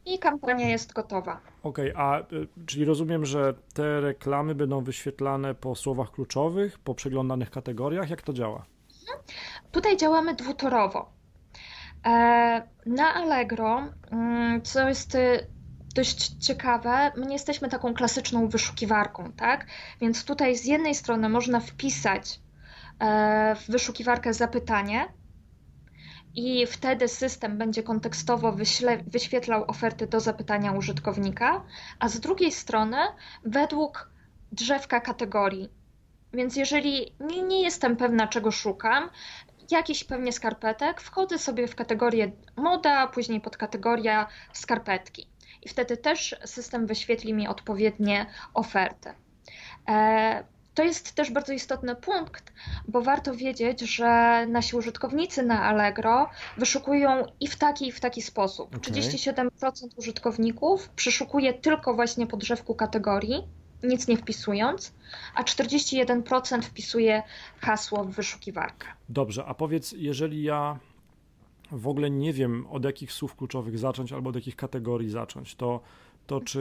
I 0.04 0.18
kampania 0.18 0.68
jest 0.68 0.92
gotowa. 0.92 1.40
Okej, 1.62 1.92
okay, 1.92 2.04
a 2.04 2.21
y, 2.21 2.49
czyli 2.66 2.85
rozumiem, 2.85 3.25
że 3.26 3.54
te 3.75 4.00
reklamy 4.00 4.54
będą 4.54 4.85
wyświetlane 4.85 5.54
po 5.54 5.75
słowach 5.75 6.11
kluczowych, 6.11 6.78
po 6.78 6.95
przeglądanych 6.95 7.50
kategoriach? 7.50 8.11
Jak 8.11 8.23
to 8.23 8.33
działa? 8.33 8.66
Tutaj 9.73 9.97
działamy 9.97 10.35
dwutorowo. 10.35 11.12
E, 12.07 12.11
na 12.87 13.15
Allegro, 13.15 13.83
mm, 14.11 14.62
co 14.62 14.88
jest 14.88 15.15
y, 15.15 15.47
dość 15.95 16.47
ciekawe, 16.47 17.12
my 17.17 17.27
nie 17.27 17.33
jesteśmy 17.33 17.69
taką 17.69 17.95
klasyczną 17.95 18.49
wyszukiwarką, 18.49 19.33
tak? 19.33 19.67
Więc 20.00 20.25
tutaj 20.25 20.57
z 20.57 20.65
jednej 20.65 20.95
strony 20.95 21.29
można 21.29 21.61
wpisać 21.61 22.41
e, 23.00 23.55
w 23.55 23.71
wyszukiwarkę 23.71 24.35
zapytanie 24.35 25.09
i 26.35 26.67
wtedy 26.67 27.09
system 27.09 27.59
będzie 27.59 27.83
kontekstowo 27.83 28.57
wyświetlał 29.07 29.65
oferty 29.65 30.07
do 30.07 30.21
zapytania 30.21 30.73
użytkownika, 30.73 31.65
a 31.99 32.09
z 32.09 32.21
drugiej 32.21 32.53
strony 32.53 32.97
według 33.45 34.11
drzewka 34.53 35.00
kategorii. 35.00 35.77
Więc 36.32 36.56
jeżeli 36.56 37.12
nie, 37.20 37.42
nie 37.42 37.62
jestem 37.62 37.97
pewna, 37.97 38.26
czego 38.26 38.50
szukam, 38.50 39.11
jakiś 39.70 40.04
pewnie 40.04 40.32
skarpetek, 40.32 41.00
wchodzę 41.00 41.38
sobie 41.38 41.66
w 41.66 41.75
kategorię 41.75 42.32
moda, 42.56 43.06
później 43.06 43.40
pod 43.40 43.56
kategoria 43.56 44.26
skarpetki. 44.52 45.28
I 45.62 45.68
wtedy 45.68 45.97
też 45.97 46.37
system 46.44 46.87
wyświetli 46.87 47.35
mi 47.35 47.49
odpowiednie 47.49 48.26
oferty. 48.54 49.14
E, 49.88 50.44
to 50.75 50.82
jest 50.85 51.12
też 51.12 51.30
bardzo 51.30 51.52
istotny 51.52 51.97
punkt, 51.97 52.52
bo 52.88 53.02
warto 53.02 53.35
wiedzieć, 53.35 53.80
że 53.80 54.47
nasi 54.47 54.76
użytkownicy 54.76 55.42
na 55.42 55.62
Allegro 55.62 56.30
wyszukują 56.56 57.25
i 57.40 57.49
w 57.49 57.56
taki, 57.56 57.88
i 57.88 57.92
w 57.92 58.00
taki 58.00 58.23
sposób. 58.23 58.76
Okay. 58.76 58.92
37% 58.92 59.50
użytkowników 59.97 60.88
przeszukuje 60.88 61.54
tylko 61.54 61.94
właśnie 61.94 62.26
po 62.26 62.37
drzewku 62.37 62.75
kategorii, 62.75 63.49
nic 63.82 64.08
nie 64.08 64.16
wpisując, 64.16 64.92
a 65.35 65.42
41% 65.42 66.62
wpisuje 66.62 67.23
hasło 67.61 68.04
w 68.04 68.11
wyszukiwarkę. 68.11 68.87
Dobrze, 69.08 69.44
a 69.44 69.54
powiedz, 69.54 69.94
jeżeli 69.99 70.42
ja 70.42 70.78
w 71.73 71.88
ogóle 71.88 72.11
nie 72.11 72.32
wiem, 72.32 72.66
od 72.70 72.85
jakich 72.85 73.12
słów 73.12 73.37
kluczowych 73.37 73.78
zacząć 73.78 74.12
albo 74.12 74.30
od 74.30 74.37
jakich 74.37 74.56
kategorii 74.56 75.11
zacząć, 75.11 75.54
to 75.54 75.80
to 76.28 76.40
czy 76.40 76.61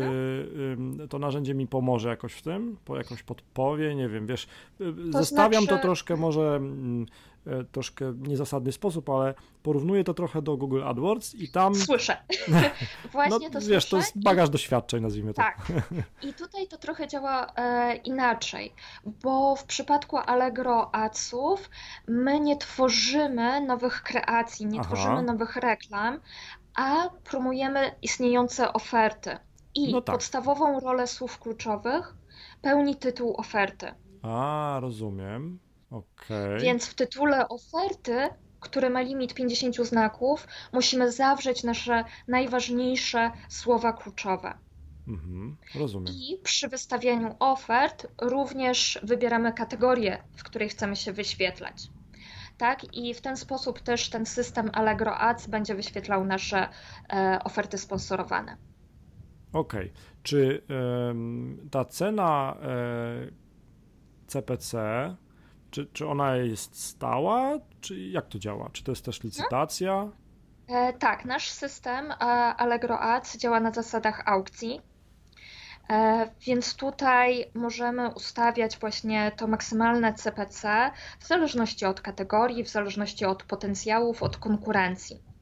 to 1.09 1.19
narzędzie 1.19 1.53
mi 1.53 1.67
pomoże 1.67 2.09
jakoś 2.09 2.33
w 2.33 2.41
tym, 2.41 2.77
po 2.85 2.97
jakoś 2.97 3.23
podpowie, 3.23 3.95
nie 3.95 4.09
wiem, 4.09 4.27
wiesz, 4.27 4.47
y, 4.81 4.93
to 5.11 5.17
zestawiam 5.17 5.63
znaczy... 5.63 5.77
to 5.77 5.81
troszkę 5.81 6.15
może 6.15 6.55
mm, 6.55 7.05
e, 7.47 7.63
troszkę 7.63 8.13
niezasadny 8.27 8.71
sposób, 8.71 9.09
ale 9.09 9.33
porównuję 9.63 10.03
to 10.03 10.13
trochę 10.13 10.41
do 10.41 10.57
Google 10.57 10.83
AdWords 10.83 11.35
i 11.35 11.51
tam... 11.51 11.75
Słyszę. 11.75 12.17
Właśnie 13.11 13.49
no, 13.49 13.59
to 13.59 13.59
wiesz, 13.59 13.83
słyszę. 13.83 13.89
to 13.89 13.97
jest 13.97 14.23
bagaż 14.23 14.49
doświadczeń, 14.49 15.03
nazwijmy 15.03 15.33
to. 15.33 15.41
Tak. 15.41 15.71
I 16.23 16.33
tutaj 16.33 16.67
to 16.67 16.77
trochę 16.77 17.07
działa 17.07 17.53
e, 17.55 17.95
inaczej, 17.95 18.73
bo 19.23 19.55
w 19.55 19.63
przypadku 19.63 20.17
Allegro 20.17 20.95
Adsów 20.95 21.69
my 22.07 22.39
nie 22.39 22.57
tworzymy 22.57 23.61
nowych 23.61 24.03
kreacji, 24.03 24.65
nie 24.65 24.79
Aha. 24.79 24.87
tworzymy 24.87 25.21
nowych 25.21 25.55
reklam, 25.55 26.19
a 26.75 27.09
promujemy 27.23 27.95
istniejące 28.01 28.73
oferty. 28.73 29.37
I 29.77 29.91
no 29.91 30.01
tak. 30.01 30.15
podstawową 30.15 30.79
rolę 30.79 31.07
słów 31.07 31.39
kluczowych 31.39 32.15
pełni 32.61 32.95
tytuł 32.95 33.35
oferty. 33.37 33.91
A, 34.21 34.79
rozumiem. 34.81 35.59
Okay. 35.91 36.59
Więc 36.59 36.85
w 36.85 36.95
tytule 36.95 37.47
oferty, 37.47 38.29
który 38.59 38.89
ma 38.89 39.01
limit 39.01 39.33
50 39.33 39.75
znaków, 39.75 40.47
musimy 40.73 41.11
zawrzeć 41.11 41.63
nasze 41.63 42.03
najważniejsze 42.27 43.31
słowa 43.49 43.93
kluczowe. 43.93 44.57
Mhm, 45.07 45.57
rozumiem. 45.75 46.13
I 46.13 46.37
przy 46.43 46.67
wystawianiu 46.67 47.35
ofert 47.39 48.07
również 48.21 48.99
wybieramy 49.03 49.53
kategorię, 49.53 50.23
w 50.35 50.43
której 50.43 50.69
chcemy 50.69 50.95
się 50.95 51.13
wyświetlać. 51.13 51.87
Tak, 52.57 52.95
i 52.95 53.13
w 53.13 53.21
ten 53.21 53.37
sposób 53.37 53.79
też 53.79 54.09
ten 54.09 54.25
system 54.25 54.69
Allegro 54.73 55.17
Ads 55.17 55.47
będzie 55.47 55.75
wyświetlał 55.75 56.25
nasze 56.25 56.69
e, 57.09 57.39
oferty 57.43 57.77
sponsorowane. 57.77 58.57
Okej. 59.57 59.81
Okay. 59.81 59.93
Czy 60.23 60.63
ta 61.71 61.85
cena 61.85 62.57
CPC, 64.27 64.77
e, 64.79 65.15
czy, 65.71 65.85
czy 65.85 66.07
ona 66.07 66.35
jest 66.35 66.83
stała, 66.83 67.59
czy 67.81 67.99
jak 67.99 68.27
to 68.27 68.39
działa? 68.39 68.69
Czy 68.73 68.83
to 68.83 68.91
jest 68.91 69.05
też 69.05 69.23
licytacja? 69.23 70.11
E, 70.67 70.93
tak, 70.93 71.25
nasz 71.25 71.49
system 71.49 72.11
Allegro 72.57 72.99
Ads 72.99 73.37
działa 73.37 73.59
na 73.59 73.71
zasadach 73.71 74.23
aukcji. 74.25 74.81
E, 75.89 76.29
więc 76.41 76.75
tutaj 76.75 77.51
możemy 77.53 78.13
ustawiać 78.13 78.77
właśnie 78.77 79.31
to 79.37 79.47
maksymalne 79.47 80.13
CPC 80.13 80.91
w 81.19 81.27
zależności 81.27 81.85
od 81.85 82.01
kategorii, 82.01 82.63
w 82.63 82.69
zależności 82.69 83.25
od 83.25 83.43
potencjałów, 83.43 84.23
od 84.23 84.37
konkurencji. 84.37 85.36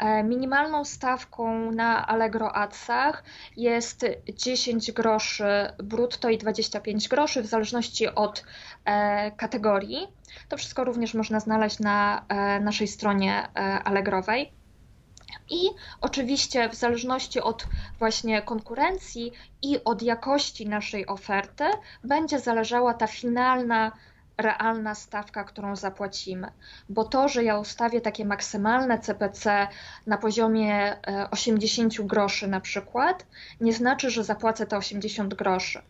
E, 0.00 0.24
minimalną 0.24 0.84
stawką 0.84 1.72
na 1.72 2.06
Allegro 2.06 2.56
Adsach 2.56 3.24
jest 3.56 4.06
10 4.34 4.92
groszy 4.92 5.44
brutto 5.82 6.28
i 6.28 6.38
25 6.38 7.08
groszy 7.08 7.42
w 7.42 7.46
zależności 7.46 8.08
od 8.08 8.44
e, 8.84 9.30
kategorii. 9.30 10.06
To 10.48 10.56
wszystko 10.56 10.84
również 10.84 11.14
można 11.14 11.40
znaleźć 11.40 11.78
na 11.78 12.24
e, 12.28 12.60
naszej 12.60 12.88
stronie 12.88 13.48
Allegrowej. 13.84 14.52
I 15.50 15.70
oczywiście 16.00 16.68
w 16.68 16.74
zależności 16.74 17.40
od 17.40 17.66
właśnie 17.98 18.42
konkurencji 18.42 19.32
i 19.62 19.84
od 19.84 20.02
jakości 20.02 20.68
naszej 20.68 21.06
oferty 21.06 21.64
będzie 22.04 22.38
zależała 22.38 22.94
ta 22.94 23.06
finalna 23.06 23.92
realna 24.42 24.94
stawka, 24.94 25.44
którą 25.44 25.76
zapłacimy. 25.76 26.52
Bo 26.88 27.04
to, 27.04 27.28
że 27.28 27.44
ja 27.44 27.58
ustawię 27.58 28.00
takie 28.00 28.24
maksymalne 28.24 28.98
CPC 28.98 29.68
na 30.06 30.18
poziomie 30.18 30.96
80 31.30 32.00
e, 32.00 32.04
groszy 32.04 32.48
na 32.48 32.60
przykład, 32.60 33.26
nie 33.60 33.72
znaczy, 33.72 34.10
że 34.10 34.24
zapłacę 34.24 34.66
te 34.66 34.76
80 34.76 35.34
groszy. 35.34 35.82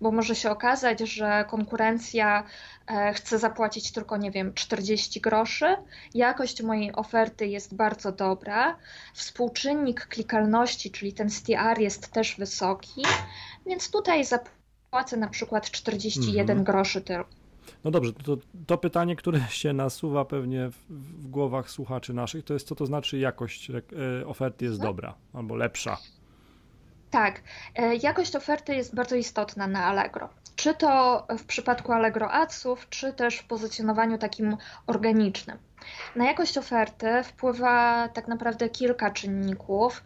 Bo 0.00 0.10
może 0.10 0.34
się 0.34 0.50
okazać, 0.50 1.00
że 1.00 1.44
konkurencja 1.48 2.44
e, 2.86 3.12
chce 3.12 3.38
zapłacić 3.38 3.92
tylko, 3.92 4.16
nie 4.16 4.30
wiem, 4.30 4.54
40 4.54 5.20
groszy. 5.20 5.76
Jakość 6.14 6.62
mojej 6.62 6.92
oferty 6.92 7.46
jest 7.46 7.74
bardzo 7.74 8.12
dobra. 8.12 8.76
Współczynnik 9.14 10.06
klikalności, 10.06 10.90
czyli 10.90 11.12
ten 11.12 11.30
STR 11.30 11.78
jest 11.78 12.08
też 12.08 12.36
wysoki, 12.36 13.02
więc 13.66 13.90
tutaj 13.90 14.24
zapłacę 14.24 15.16
na 15.16 15.28
przykład 15.28 15.70
41 15.70 16.40
mhm. 16.40 16.64
groszy 16.64 17.00
tylko. 17.00 17.37
No 17.84 17.90
dobrze, 17.90 18.12
to, 18.12 18.36
to 18.66 18.78
pytanie, 18.78 19.16
które 19.16 19.40
się 19.60 19.72
nasuwa 19.72 20.24
pewnie 20.24 20.70
w, 20.70 20.76
w, 20.88 21.28
głowach 21.28 21.70
słuchaczy 21.70 22.14
naszych, 22.14 22.44
to 22.44 22.54
jest 22.54 22.68
co 22.68 22.74
to 22.74 22.86
znaczy 22.86 23.18
jakość 23.18 23.70
e, 23.70 24.26
oferty 24.26 24.64
jest 24.64 24.76
mhm. 24.76 24.94
dobra 24.94 25.14
albo 25.34 25.56
lepsza. 25.56 25.96
Tak, 27.10 27.42
e, 27.76 27.96
jakość 27.96 28.36
oferty 28.36 28.74
jest 28.74 28.94
bardzo 28.94 29.16
istotna 29.16 29.66
na 29.66 29.84
Allegro. 29.84 30.28
Czy 30.56 30.74
to 30.74 31.26
w 31.38 31.44
przypadku 31.44 31.92
Allegro 31.92 32.30
Adsów, 32.30 32.88
czy 32.88 33.12
też 33.12 33.38
w 33.38 33.44
pozycjonowaniu 33.44 34.18
takim 34.18 34.56
organicznym. 34.86 35.58
Na 36.16 36.24
jakość 36.24 36.58
oferty 36.58 37.22
wpływa 37.24 38.08
tak 38.08 38.28
naprawdę 38.28 38.68
kilka 38.68 39.10
czynników, 39.10 40.04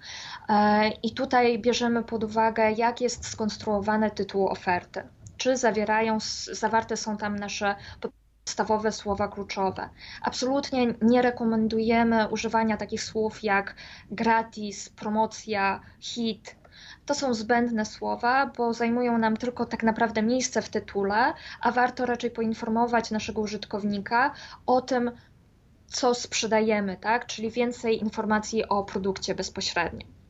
e, 0.48 0.88
i 0.88 1.14
tutaj 1.14 1.58
bierzemy 1.58 2.04
pod 2.04 2.24
uwagę, 2.24 2.72
jak 2.72 3.00
jest 3.00 3.26
skonstruowany 3.26 4.10
tytuł 4.10 4.48
oferty 4.48 5.02
czy 5.42 5.56
zawierają, 5.56 6.18
zawarte 6.52 6.96
są 6.96 7.16
tam 7.16 7.36
nasze 7.36 7.74
podstawowe 8.44 8.92
słowa 8.92 9.28
kluczowe. 9.28 9.88
Absolutnie 10.22 10.94
nie 11.00 11.22
rekomendujemy 11.22 12.28
używania 12.28 12.76
takich 12.76 13.02
słów 13.02 13.44
jak 13.44 13.74
gratis, 14.10 14.88
promocja, 14.88 15.80
hit. 16.00 16.56
To 17.06 17.14
są 17.14 17.34
zbędne 17.34 17.84
słowa, 17.84 18.46
bo 18.56 18.74
zajmują 18.74 19.18
nam 19.18 19.36
tylko 19.36 19.66
tak 19.66 19.82
naprawdę 19.82 20.22
miejsce 20.22 20.62
w 20.62 20.68
tytule, 20.68 21.32
a 21.60 21.72
warto 21.72 22.06
raczej 22.06 22.30
poinformować 22.30 23.10
naszego 23.10 23.40
użytkownika 23.40 24.32
o 24.66 24.80
tym, 24.80 25.10
co 25.86 26.14
sprzedajemy, 26.14 26.96
tak? 26.96 27.26
czyli 27.26 27.50
więcej 27.50 28.00
informacji 28.00 28.68
o 28.68 28.84
produkcie 28.84 29.34
bezpośrednio. 29.34 30.21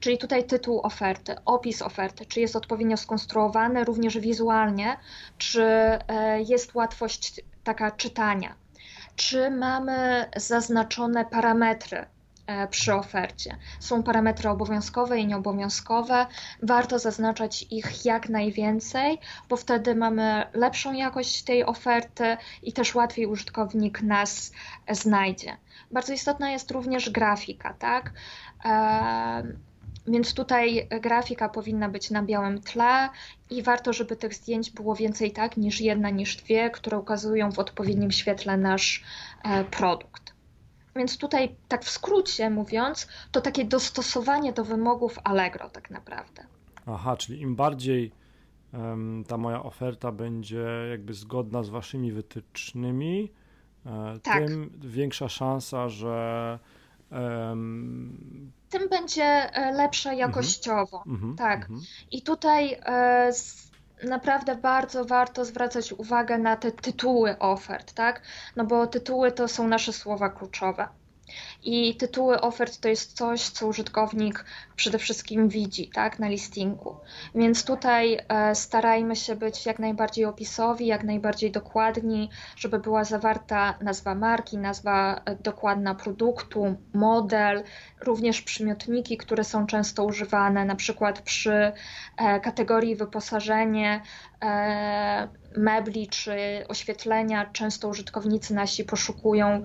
Czyli 0.00 0.18
tutaj 0.18 0.44
tytuł 0.44 0.80
oferty, 0.80 1.36
opis 1.44 1.82
oferty, 1.82 2.26
czy 2.26 2.40
jest 2.40 2.56
odpowiednio 2.56 2.96
skonstruowany 2.96 3.84
również 3.84 4.18
wizualnie, 4.18 4.96
czy 5.38 5.62
e, 5.62 6.42
jest 6.42 6.74
łatwość 6.74 7.40
taka 7.64 7.90
czytania, 7.90 8.54
czy 9.16 9.50
mamy 9.50 10.30
zaznaczone 10.36 11.24
parametry 11.24 12.06
E, 12.46 12.68
przy 12.68 12.94
ofercie. 12.94 13.56
Są 13.80 14.02
parametry 14.02 14.50
obowiązkowe 14.50 15.18
i 15.18 15.26
nieobowiązkowe. 15.26 16.26
Warto 16.62 16.98
zaznaczać 16.98 17.66
ich 17.70 18.04
jak 18.04 18.28
najwięcej, 18.28 19.18
bo 19.48 19.56
wtedy 19.56 19.94
mamy 19.94 20.44
lepszą 20.52 20.92
jakość 20.92 21.42
tej 21.42 21.64
oferty 21.64 22.36
i 22.62 22.72
też 22.72 22.94
łatwiej 22.94 23.26
użytkownik 23.26 24.02
nas 24.02 24.52
znajdzie. 24.90 25.56
Bardzo 25.90 26.12
istotna 26.12 26.50
jest 26.50 26.70
również 26.70 27.10
grafika, 27.10 27.74
tak? 27.74 28.12
E, 28.64 29.42
więc 30.06 30.34
tutaj 30.34 30.88
grafika 31.00 31.48
powinna 31.48 31.88
być 31.88 32.10
na 32.10 32.22
białym 32.22 32.60
tle 32.60 33.08
i 33.50 33.62
warto, 33.62 33.92
żeby 33.92 34.16
tych 34.16 34.34
zdjęć 34.34 34.70
było 34.70 34.94
więcej 34.94 35.32
tak 35.32 35.56
niż 35.56 35.80
jedna, 35.80 36.10
niż 36.10 36.36
dwie, 36.36 36.70
które 36.70 36.98
ukazują 36.98 37.52
w 37.52 37.58
odpowiednim 37.58 38.10
świetle 38.10 38.56
nasz 38.56 39.04
e, 39.44 39.64
produkt. 39.64 40.34
Więc 40.96 41.18
tutaj, 41.18 41.56
tak 41.68 41.84
w 41.84 41.90
skrócie 41.90 42.50
mówiąc, 42.50 43.08
to 43.32 43.40
takie 43.40 43.64
dostosowanie 43.64 44.52
do 44.52 44.64
wymogów 44.64 45.18
Allegro, 45.24 45.70
tak 45.70 45.90
naprawdę. 45.90 46.46
Aha, 46.86 47.16
czyli 47.16 47.40
im 47.40 47.56
bardziej 47.56 48.12
um, 48.72 49.24
ta 49.28 49.36
moja 49.36 49.62
oferta 49.62 50.12
będzie 50.12 50.66
jakby 50.90 51.14
zgodna 51.14 51.62
z 51.62 51.68
waszymi 51.68 52.12
wytycznymi, 52.12 53.32
e, 53.86 54.18
tak. 54.22 54.46
tym 54.46 54.70
większa 54.80 55.28
szansa, 55.28 55.88
że. 55.88 56.58
Um... 57.10 58.52
Tym 58.78 58.88
będzie 58.88 59.24
e, 59.24 59.72
lepsza 59.72 60.10
mhm. 60.10 60.28
jakościowo. 60.28 61.02
Mm 61.06 61.20
-hmm, 61.20 61.38
tak. 61.38 61.70
Mm 61.70 61.80
-hmm. 61.80 61.84
I 62.10 62.22
tutaj 62.22 62.72
e, 62.86 63.32
naprawdę 64.04 64.56
bardzo 64.56 65.04
warto 65.04 65.44
zwracać 65.44 65.92
uwagę 65.92 66.38
na 66.38 66.56
te 66.56 66.72
tytuły 66.72 67.38
ofert, 67.38 67.92
tak? 67.92 68.22
No 68.56 68.64
bo 68.64 68.86
tytuły 68.86 69.32
to 69.32 69.48
są 69.48 69.68
nasze 69.68 69.92
słowa 69.92 70.28
kluczowe. 70.28 70.88
I 71.62 71.96
tytuły 71.96 72.40
ofert 72.40 72.80
to 72.80 72.88
jest 72.88 73.12
coś, 73.12 73.40
co 73.40 73.66
użytkownik 73.66 74.44
przede 74.76 74.98
wszystkim 74.98 75.48
widzi 75.48 75.88
tak, 75.88 76.18
na 76.18 76.28
listingu. 76.28 76.96
Więc 77.34 77.64
tutaj 77.64 78.18
e, 78.28 78.54
starajmy 78.54 79.16
się 79.16 79.36
być 79.36 79.66
jak 79.66 79.78
najbardziej 79.78 80.24
opisowi, 80.24 80.86
jak 80.86 81.04
najbardziej 81.04 81.50
dokładni, 81.50 82.30
żeby 82.56 82.78
była 82.78 83.04
zawarta 83.04 83.74
nazwa 83.80 84.14
marki, 84.14 84.58
nazwa 84.58 85.20
e, 85.24 85.36
dokładna 85.36 85.94
produktu, 85.94 86.76
model, 86.94 87.62
również 88.00 88.42
przymiotniki, 88.42 89.16
które 89.16 89.44
są 89.44 89.66
często 89.66 90.04
używane, 90.04 90.64
na 90.64 90.76
przykład 90.76 91.22
przy 91.22 91.72
e, 92.16 92.40
kategorii 92.40 92.96
wyposażenie 92.96 94.00
mebli 95.56 96.08
czy 96.08 96.36
oświetlenia, 96.68 97.50
często 97.52 97.88
użytkownicy 97.88 98.54
nasi 98.54 98.84
poszukują 98.84 99.62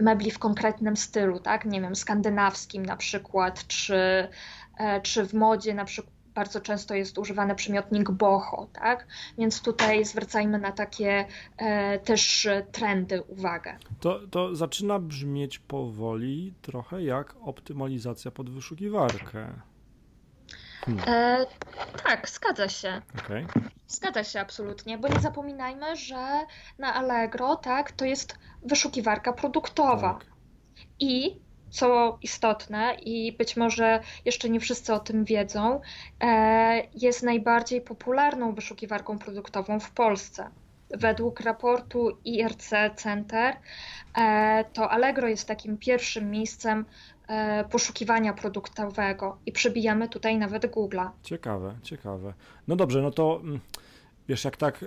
mebli 0.00 0.30
w 0.30 0.38
konkretnym 0.38 0.96
stylu, 0.96 1.38
tak? 1.38 1.64
Nie 1.64 1.80
wiem, 1.80 1.96
skandynawskim 1.96 2.86
na 2.86 2.96
przykład, 2.96 3.66
czy, 3.66 3.99
e, 4.78 5.00
czy 5.02 5.26
w 5.26 5.34
modzie 5.34 5.74
na 5.74 5.84
przykład 5.84 6.20
bardzo 6.34 6.60
często 6.60 6.94
jest 6.94 7.18
używany 7.18 7.54
przymiotnik 7.54 8.10
boho, 8.10 8.68
tak? 8.72 9.06
Więc 9.38 9.62
tutaj 9.62 10.04
zwracajmy 10.04 10.58
na 10.58 10.72
takie 10.72 11.26
e, 11.56 11.98
też 11.98 12.48
trendy 12.72 13.22
uwagę. 13.22 13.78
To, 14.00 14.20
to 14.30 14.56
zaczyna 14.56 14.98
brzmieć 14.98 15.58
powoli 15.58 16.54
trochę 16.62 17.02
jak 17.02 17.36
optymalizacja 17.40 18.30
pod 18.30 18.50
wyszukiwarkę. 18.50 19.60
Hmm. 20.84 21.04
E, 21.06 21.46
tak, 22.04 22.28
zgadza 22.28 22.68
się. 22.68 23.02
Okay. 23.24 23.46
Zgadza 23.88 24.24
się 24.24 24.40
absolutnie, 24.40 24.98
bo 24.98 25.08
nie 25.08 25.20
zapominajmy, 25.20 25.96
że 25.96 26.46
na 26.78 26.94
Allegro 26.94 27.56
tak, 27.56 27.92
to 27.92 28.04
jest 28.04 28.38
wyszukiwarka 28.62 29.32
produktowa. 29.32 30.14
Tak. 30.14 30.26
I 31.00 31.40
co 31.70 32.18
istotne 32.22 32.94
i 32.94 33.32
być 33.32 33.56
może 33.56 34.00
jeszcze 34.24 34.48
nie 34.48 34.60
wszyscy 34.60 34.94
o 34.94 34.98
tym 34.98 35.24
wiedzą, 35.24 35.80
e, 36.20 36.82
jest 36.94 37.22
najbardziej 37.22 37.80
popularną 37.80 38.54
wyszukiwarką 38.54 39.18
produktową 39.18 39.80
w 39.80 39.90
Polsce. 39.90 40.50
Według 40.90 41.40
raportu 41.40 42.18
IRC 42.24 42.70
Center 42.96 43.56
e, 44.18 44.64
to 44.72 44.90
Allegro 44.90 45.28
jest 45.28 45.48
takim 45.48 45.78
pierwszym 45.78 46.30
miejscem 46.30 46.84
e, 47.28 47.64
poszukiwania 47.64 48.32
produktowego 48.32 49.38
i 49.46 49.52
przebijamy 49.52 50.08
tutaj 50.08 50.38
nawet 50.38 50.66
Google'a. 50.66 51.10
Ciekawe, 51.22 51.74
ciekawe. 51.82 52.34
No 52.68 52.76
dobrze, 52.76 53.02
no 53.02 53.10
to 53.10 53.40
mm, 53.42 53.60
wiesz, 54.28 54.44
jak 54.44 54.56
tak 54.56 54.84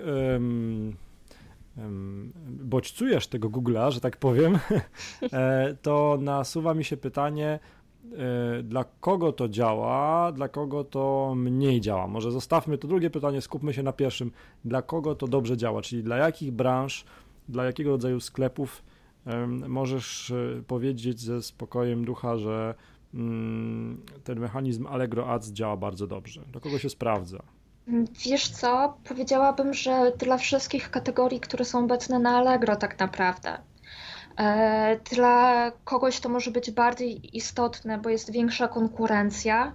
bodźcujesz 2.46 3.26
tego 3.26 3.48
Google'a, 3.48 3.90
że 3.90 4.00
tak 4.00 4.16
powiem, 4.16 4.58
e, 5.32 5.76
to 5.82 6.18
nasuwa 6.20 6.74
mi 6.74 6.84
się 6.84 6.96
pytanie, 6.96 7.58
e, 8.58 8.62
dla 8.62 8.84
kogo 9.00 9.32
to 9.32 9.48
działa, 9.48 10.32
dla 10.32 10.48
kogo 10.48 10.84
to 10.84 11.34
mniej 11.36 11.80
działa. 11.80 12.06
Może 12.06 12.30
zostawmy 12.30 12.78
to 12.78 12.88
drugie 12.88 13.10
pytanie, 13.10 13.40
skupmy 13.40 13.74
się 13.74 13.82
na 13.82 13.92
pierwszym. 13.92 14.30
Dla 14.64 14.82
kogo 14.82 15.14
to 15.14 15.28
dobrze 15.28 15.56
działa, 15.56 15.82
czyli 15.82 16.02
dla 16.02 16.16
jakich 16.16 16.52
branż, 16.52 17.04
dla 17.48 17.64
jakiego 17.64 17.90
rodzaju 17.90 18.20
sklepów 18.20 18.82
możesz 19.68 20.30
e, 20.30 20.62
powiedzieć 20.66 21.20
ze 21.20 21.42
spokojem 21.42 22.04
ducha, 22.04 22.36
że 22.36 22.74
mm, 23.14 24.00
ten 24.24 24.40
mechanizm 24.40 24.86
Allegro 24.86 25.28
Ads 25.28 25.52
działa 25.52 25.76
bardzo 25.76 26.06
dobrze. 26.06 26.44
Do 26.52 26.60
kogo 26.60 26.78
się 26.78 26.90
sprawdza? 26.90 27.42
Wiesz 28.26 28.48
co, 28.48 28.98
powiedziałabym, 29.08 29.74
że 29.74 30.12
dla 30.18 30.38
wszystkich 30.38 30.90
kategorii, 30.90 31.40
które 31.40 31.64
są 31.64 31.78
obecne 31.78 32.18
na 32.18 32.36
Allegro 32.36 32.76
tak 32.76 32.98
naprawdę. 32.98 33.58
E, 34.38 34.96
dla 34.96 35.72
kogoś 35.84 36.20
to 36.20 36.28
może 36.28 36.50
być 36.50 36.70
bardziej 36.70 37.36
istotne, 37.36 37.98
bo 37.98 38.10
jest 38.10 38.32
większa 38.32 38.68
konkurencja. 38.68 39.72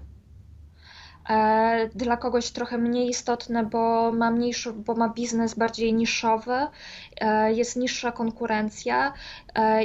E, 1.29 1.89
dla 1.95 2.17
kogoś 2.17 2.51
trochę 2.51 2.77
mniej 2.77 3.09
istotne, 3.09 3.65
bo 3.65 4.11
ma, 4.11 4.31
mniejszy, 4.31 4.73
bo 4.73 4.95
ma 4.95 5.09
biznes 5.09 5.53
bardziej 5.53 5.93
niszowy, 5.93 6.67
e, 7.21 7.53
jest 7.53 7.75
niższa 7.75 8.11
konkurencja 8.11 9.13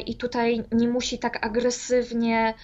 i 0.07 0.17
tutaj 0.17 0.65
nie 0.73 0.89
musi 0.89 1.19
tak 1.19 1.47
agresywnie 1.47 2.55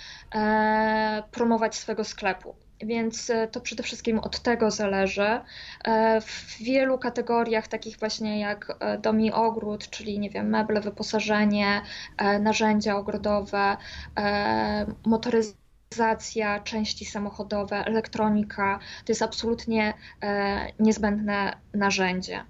promować 1.30 1.74
swego 1.74 2.04
sklepu 2.04 2.54
więc 2.82 3.30
e, 3.30 3.48
to 3.48 3.60
przede 3.60 3.82
wszystkim 3.82 4.18
od 4.18 4.40
tego 4.40 4.70
zależy. 4.70 5.40
E, 5.84 6.20
w 6.20 6.56
wielu 6.58 6.98
kategoriach, 6.98 7.68
takich 7.68 7.98
właśnie 7.98 8.40
jak 8.40 8.76
e, 8.80 8.98
dom 8.98 9.20
i 9.20 9.32
ogród, 9.32 9.90
czyli 9.90 10.18
nie 10.18 10.30
wiem, 10.30 10.50
meble, 10.50 10.80
wyposażenie, 10.80 11.82
narzędzia 12.40 12.96
ogrodowe, 12.96 13.76
motoryzacja, 15.06 16.60
części 16.60 17.04
samochodowe, 17.04 17.76
elektronika, 17.76 18.78
to 19.04 19.12
jest 19.12 19.22
absolutnie 19.22 19.94
niezbędne 20.78 21.56
narzędzie. 21.74 22.44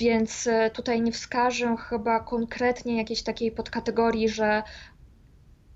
Więc 0.00 0.48
tutaj 0.72 1.00
nie 1.00 1.12
wskażę 1.12 1.76
chyba 1.88 2.20
konkretnie 2.20 2.96
jakiejś 2.96 3.22
takiej 3.22 3.52
podkategorii, 3.52 4.28
że 4.28 4.62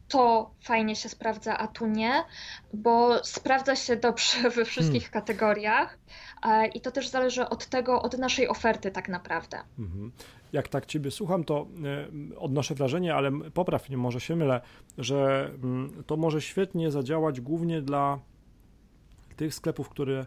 to 0.09 0.51
fajnie 0.61 0.97
się 0.97 1.09
sprawdza, 1.09 1.59
a 1.59 1.67
tu 1.67 1.87
nie, 1.87 2.25
bo 2.75 3.25
sprawdza 3.25 3.77
się 3.77 3.97
dobrze 3.97 4.51
we 4.51 4.65
wszystkich 4.65 5.03
hmm. 5.03 5.13
kategoriach 5.13 5.99
e, 6.47 6.67
i 6.67 6.81
to 6.81 6.91
też 6.91 7.09
zależy 7.09 7.49
od 7.49 7.67
tego, 7.67 8.03
od 8.03 8.19
naszej 8.19 8.49
oferty 8.49 8.91
tak 8.91 9.09
naprawdę. 9.09 9.59
Mhm. 9.79 10.13
Jak 10.53 10.69
tak 10.69 10.87
Ciebie 10.87 11.11
słucham, 11.11 11.45
to 11.45 11.67
e, 12.33 12.39
odnoszę 12.39 12.75
wrażenie, 12.75 13.15
ale 13.15 13.33
popraw 13.51 13.89
mnie, 13.89 13.99
może 13.99 14.21
się 14.21 14.37
mylę, 14.37 14.61
że 14.99 15.51
mm, 15.63 16.05
to 16.07 16.17
może 16.17 16.41
świetnie 16.41 16.91
zadziałać 16.91 17.41
głównie 17.41 17.83
dla 17.83 18.19
tych 19.37 19.55
sklepów, 19.55 19.89
które 19.89 20.27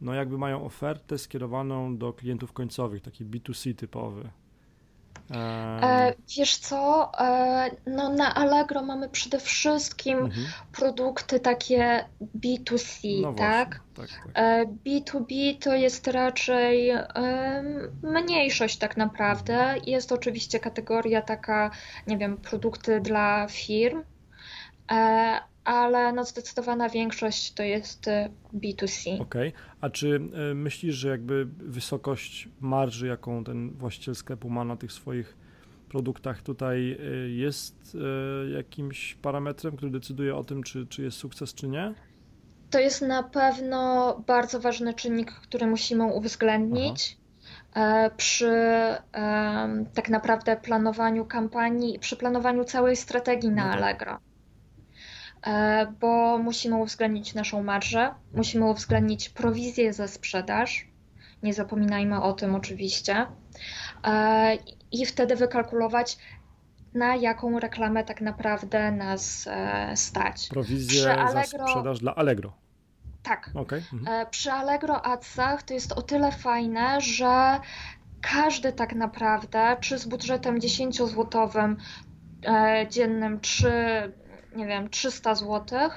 no 0.00 0.14
jakby 0.14 0.38
mają 0.38 0.64
ofertę 0.64 1.18
skierowaną 1.18 1.96
do 1.96 2.12
klientów 2.12 2.52
końcowych, 2.52 3.02
taki 3.02 3.24
B2C 3.24 3.74
typowy. 3.74 4.30
E, 5.34 6.14
wiesz 6.36 6.56
co, 6.56 7.12
e, 7.18 7.70
no 7.86 8.08
na 8.08 8.34
Allegro 8.34 8.82
mamy 8.82 9.08
przede 9.08 9.38
wszystkim 9.38 10.18
mhm. 10.18 10.46
produkty 10.72 11.40
takie 11.40 12.04
B2C, 12.38 13.22
no 13.22 13.32
tak? 13.32 13.80
Właśnie, 13.94 14.16
tak, 14.18 14.32
tak. 14.34 14.42
E, 14.44 14.66
B2B 14.66 15.58
to 15.62 15.74
jest 15.74 16.06
raczej 16.06 16.92
mniejszość 18.02 18.78
tak 18.78 18.96
naprawdę. 18.96 19.54
Mhm. 19.60 19.80
Jest 19.86 20.12
oczywiście 20.12 20.60
kategoria 20.60 21.22
taka, 21.22 21.70
nie 22.06 22.18
wiem, 22.18 22.36
produkty 22.36 23.00
dla 23.00 23.46
firm, 23.50 24.02
ale 25.70 26.12
no 26.12 26.24
zdecydowana 26.24 26.88
większość 26.88 27.52
to 27.52 27.62
jest 27.62 28.06
B2C. 28.54 29.20
Okej, 29.20 29.48
okay. 29.48 29.52
a 29.80 29.90
czy 29.90 30.20
e, 30.50 30.54
myślisz, 30.54 30.94
że 30.94 31.08
jakby 31.08 31.46
wysokość 31.58 32.48
marży, 32.60 33.06
jaką 33.06 33.44
ten 33.44 33.70
właściciel 33.70 34.14
sklepu 34.14 34.50
ma 34.50 34.64
na 34.64 34.76
tych 34.76 34.92
swoich 34.92 35.36
produktach 35.88 36.42
tutaj 36.42 36.96
y, 37.24 37.30
jest 37.30 37.94
y, 37.94 38.50
jakimś 38.50 39.14
parametrem, 39.14 39.76
który 39.76 39.92
decyduje 39.92 40.36
o 40.36 40.44
tym, 40.44 40.62
czy, 40.62 40.86
czy 40.86 41.02
jest 41.02 41.16
sukces, 41.16 41.54
czy 41.54 41.68
nie? 41.68 41.94
To 42.70 42.78
jest 42.78 43.02
na 43.02 43.22
pewno 43.22 44.14
bardzo 44.26 44.60
ważny 44.60 44.94
czynnik, 44.94 45.32
który 45.32 45.66
musimy 45.66 46.04
uwzględnić. 46.04 47.16
Aha. 47.74 48.06
E, 48.06 48.10
przy 48.16 48.52
tak 49.94 50.08
naprawdę 50.08 50.56
planowaniu 50.56 51.24
kampanii, 51.24 51.98
przy 51.98 52.16
planowaniu 52.16 52.64
całej 52.64 52.96
strategii 52.96 53.50
na 53.50 53.64
no 53.64 53.72
tak. 53.72 53.82
Allegro. 53.82 54.29
E, 55.46 55.86
bo 56.00 56.38
musimy 56.38 56.76
uwzględnić 56.76 57.34
naszą 57.34 57.62
marżę, 57.62 58.14
musimy 58.34 58.64
uwzględnić 58.64 59.28
prowizję 59.28 59.92
za 59.92 60.08
sprzedaż, 60.08 60.86
nie 61.42 61.54
zapominajmy 61.54 62.22
o 62.22 62.32
tym 62.32 62.54
oczywiście, 62.54 63.26
e, 64.04 64.56
i 64.92 65.06
wtedy 65.06 65.36
wykalkulować, 65.36 66.18
na 66.94 67.16
jaką 67.16 67.60
reklamę 67.60 68.04
tak 68.04 68.20
naprawdę 68.20 68.92
nas 68.92 69.46
e, 69.50 69.96
stać. 69.96 70.48
Prowizję 70.48 71.12
Allegro... 71.12 71.32
za 71.32 71.66
sprzedaż 71.66 71.98
dla 71.98 72.14
Allegro. 72.14 72.52
Tak. 73.22 73.50
Okay. 73.54 73.82
Mhm. 73.92 74.26
Przy 74.30 74.52
Allegro 74.52 75.06
Adsach 75.06 75.62
to 75.62 75.74
jest 75.74 75.92
o 75.92 76.02
tyle 76.02 76.32
fajne, 76.32 77.00
że 77.00 77.60
każdy 78.20 78.72
tak 78.72 78.94
naprawdę, 78.94 79.76
czy 79.80 79.98
z 79.98 80.06
budżetem 80.06 80.58
10-złotowym 80.58 81.76
dziennym, 82.90 83.40
czy 83.40 83.72
nie 84.56 84.66
wiem, 84.66 84.90
300 84.90 85.34
zł, 85.34 85.90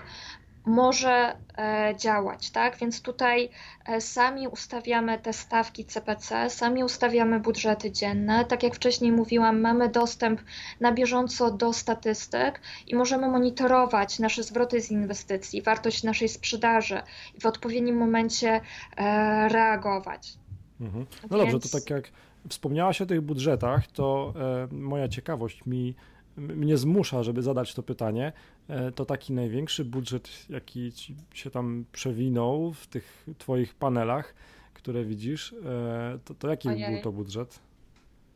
może 0.65 1.35
e, 1.57 1.93
działać, 1.97 2.51
tak? 2.51 2.77
Więc 2.77 3.01
tutaj 3.01 3.49
e, 3.85 4.01
sami 4.01 4.47
ustawiamy 4.47 5.19
te 5.19 5.33
stawki 5.33 5.85
CPC, 5.85 6.49
sami 6.49 6.83
ustawiamy 6.83 7.39
budżety 7.39 7.91
dzienne. 7.91 8.45
Tak 8.45 8.63
jak 8.63 8.75
wcześniej 8.75 9.11
mówiłam, 9.11 9.61
mamy 9.61 9.89
dostęp 9.89 10.41
na 10.79 10.91
bieżąco 10.91 11.51
do 11.51 11.73
statystyk 11.73 12.61
i 12.87 12.95
możemy 12.95 13.27
monitorować 13.27 14.19
nasze 14.19 14.43
zwroty 14.43 14.81
z 14.81 14.91
inwestycji, 14.91 15.61
wartość 15.61 16.03
naszej 16.03 16.29
sprzedaży 16.29 17.01
i 17.37 17.41
w 17.41 17.45
odpowiednim 17.45 17.97
momencie 17.97 18.61
e, 18.97 19.49
reagować. 19.49 20.33
Mhm. 20.81 21.05
No 21.29 21.37
Więc... 21.37 21.51
dobrze, 21.51 21.69
to 21.69 21.79
tak 21.79 21.89
jak 21.89 22.11
wspomniałaś 22.49 23.01
o 23.01 23.05
tych 23.05 23.21
budżetach, 23.21 23.87
to 23.87 24.33
moja 24.71 25.07
ciekawość 25.07 25.65
mi 25.65 25.95
mnie 26.37 26.77
zmusza, 26.77 27.23
żeby 27.23 27.41
zadać 27.41 27.73
to 27.73 27.83
pytanie, 27.83 28.33
e, 28.67 28.91
to 28.91 29.05
taki 29.05 29.33
największy 29.33 29.85
budżet, 29.85 30.29
jaki 30.49 30.91
ci 30.91 31.15
się 31.33 31.49
tam 31.49 31.85
przewinął 31.91 32.73
w 32.73 32.87
tych 32.87 33.25
twoich 33.37 33.75
panelach, 33.75 34.35
które 34.73 35.05
widzisz, 35.05 35.53
e, 35.65 36.19
to, 36.25 36.33
to 36.33 36.49
jaki 36.49 36.69
Ojej. 36.69 36.93
był 36.93 37.03
to 37.03 37.11
budżet? 37.11 37.59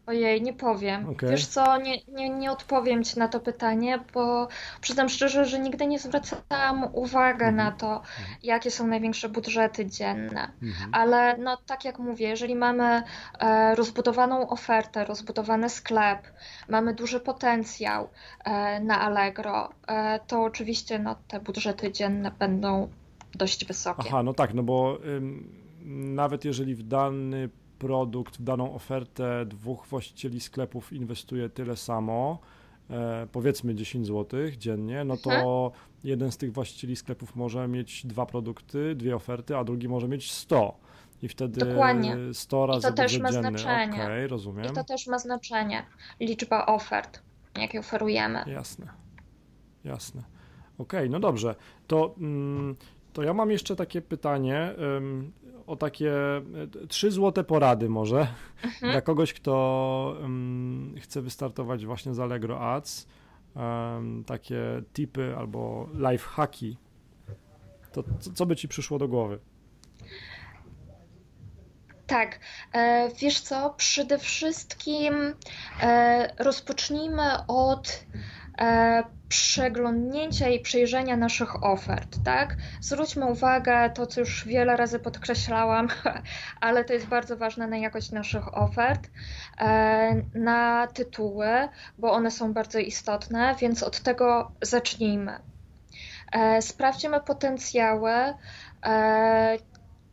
Ojej, 0.08 0.42
nie 0.42 0.54
powiem. 0.54 1.10
Okay. 1.10 1.30
Wiesz 1.30 1.46
co, 1.46 1.78
nie, 1.78 1.98
nie, 2.08 2.30
nie 2.30 2.52
odpowiem 2.52 3.04
Ci 3.04 3.20
na 3.20 3.28
to 3.28 3.40
pytanie, 3.40 4.00
bo 4.14 4.48
przyznam 4.82 5.10
szczerze, 5.10 5.46
że 5.46 5.60
nigdy 5.60 5.88
nie 5.88 6.00
zwracałam 6.00 6.88
uwagi 6.94 7.44
mm 7.44 7.54
-hmm. 7.54 7.58
na 7.58 7.72
to, 7.72 7.88
mhm. 7.96 8.38
jakie 8.44 8.72
są 8.72 8.88
największe 8.88 9.30
budżety 9.30 9.86
dzienne. 9.86 10.52
Mm 10.62 10.74
-hmm. 10.74 10.90
Ale 10.92 11.38
no 11.38 11.58
tak 11.66 11.86
jak 11.86 12.00
mówię, 12.00 12.28
jeżeli 12.28 12.56
mamy 12.56 13.04
e, 13.40 13.76
rozbudowaną 13.76 14.50
ofertę, 14.50 15.06
rozbudowany 15.06 15.70
sklep, 15.70 16.20
mamy 16.70 16.94
duży 16.94 17.20
potencjał 17.20 18.10
e, 18.46 18.80
na 18.80 19.02
Allegro, 19.02 19.70
e, 19.88 20.20
to 20.28 20.44
oczywiście 20.44 21.00
no, 21.00 21.16
te 21.28 21.40
budżety 21.40 21.92
dzienne 21.92 22.32
będą 22.40 22.90
dość 23.36 23.66
wysokie. 23.66 24.04
Aha, 24.08 24.24
no 24.24 24.34
tak, 24.34 24.54
no 24.54 24.64
bo 24.64 24.98
ym, 25.06 25.50
nawet 26.16 26.46
jeżeli 26.46 26.76
w 26.76 26.84
dany 26.84 27.50
produkt, 27.80 28.38
w 28.38 28.44
daną 28.44 28.74
ofertę 28.74 29.46
dwóch 29.46 29.88
właścicieli 29.88 30.40
sklepów 30.40 30.94
inwestuje 30.94 31.50
tyle 31.50 31.76
samo, 31.76 32.40
e, 32.90 33.28
powiedzmy 33.32 33.76
10 33.76 34.08
zł 34.08 34.40
dziennie, 34.58 35.04
no 35.04 35.18
to 35.18 35.32
mhm. 35.32 35.72
jeden 36.04 36.32
z 36.32 36.38
tych 36.38 36.54
właścicieli 36.54 36.96
sklepów 36.96 37.36
może 37.36 37.68
mieć 37.68 38.06
dwa 38.06 38.26
produkty, 38.26 38.96
dwie 38.96 39.16
oferty, 39.16 39.58
a 39.58 39.64
drugi 39.64 39.90
może 39.90 40.08
mieć 40.08 40.32
100. 40.32 40.78
I 41.22 41.28
wtedy 41.28 41.66
Dokładnie. 41.66 42.18
100 42.34 42.66
razy 42.66 42.80
I 42.80 42.92
to 42.92 42.94
też 42.94 43.20
ma 43.20 43.32
dzienny. 43.32 43.50
znaczenie. 43.50 44.04
Okay, 44.04 44.28
rozumiem. 44.28 44.66
I 44.66 44.76
to 44.76 44.84
też 44.84 45.08
ma 45.08 45.20
znaczenie. 45.20 45.86
Liczba 46.20 46.66
ofert, 46.66 47.22
jakie 47.56 47.80
oferujemy. 47.80 48.44
Jasne. 48.48 48.88
Jasne. 49.84 50.24
Okej, 50.78 51.00
okay, 51.00 51.10
no 51.10 51.20
dobrze. 51.20 51.56
To, 51.88 52.16
mm, 52.18 52.76
to 53.14 53.24
ja 53.24 53.34
mam 53.34 53.52
jeszcze 53.52 53.76
takie 53.76 54.02
pytanie 54.02 54.74
o 55.68 55.76
takie 55.76 56.12
e, 56.14 56.42
trzy 56.88 57.12
złote 57.12 57.44
porady 57.44 57.90
może 57.90 58.28
mhm. 58.64 58.92
dla 58.92 59.02
kogoś, 59.02 59.34
kto 59.34 60.18
um, 60.22 60.96
chce 61.02 61.22
wystartować 61.22 61.86
właśnie 61.86 62.14
z 62.14 62.20
Allegro 62.20 62.60
Ads. 62.60 63.08
Um, 63.56 64.24
takie 64.24 64.82
tipy 64.94 65.36
albo 65.38 65.90
life 65.94 66.28
hacki. 66.30 66.78
To 67.92 68.04
co, 68.20 68.32
co 68.34 68.46
by 68.46 68.56
ci 68.56 68.68
przyszło 68.68 69.00
do 69.00 69.08
głowy? 69.08 69.40
Tak, 72.08 72.40
e, 72.74 73.10
wiesz 73.20 73.40
co, 73.40 73.74
przede 73.78 74.18
wszystkim 74.18 75.34
e, 75.82 76.34
rozpocznijmy 76.44 77.24
od 77.48 78.06
przeglądnięcia 79.30 80.50
i 80.50 80.60
przejrzenia 80.60 81.18
naszych 81.18 81.64
ofert, 81.64 82.18
tak? 82.26 82.56
Zwróćmy 82.82 83.26
uwagę, 83.26 83.90
to 83.90 84.06
co 84.06 84.20
już 84.20 84.46
wiele 84.48 84.78
razy 84.78 85.00
podkreślałam, 85.00 85.88
ale 86.62 86.84
to 86.84 86.94
jest 86.94 87.08
bardzo 87.08 87.38
ważne 87.38 87.68
na 87.68 87.78
jakość 87.78 88.12
naszych 88.12 88.58
ofert, 88.58 89.10
e, 89.60 90.22
na 90.34 90.88
tytuły, 90.88 91.48
bo 91.98 92.12
one 92.12 92.32
są 92.32 92.54
bardzo 92.54 92.80
istotne, 92.80 93.56
więc 93.60 93.84
od 93.84 94.00
tego 94.00 94.52
zacznijmy. 94.62 95.40
E, 96.32 96.62
sprawdźmy 96.62 97.20
potencjały, 97.22 98.14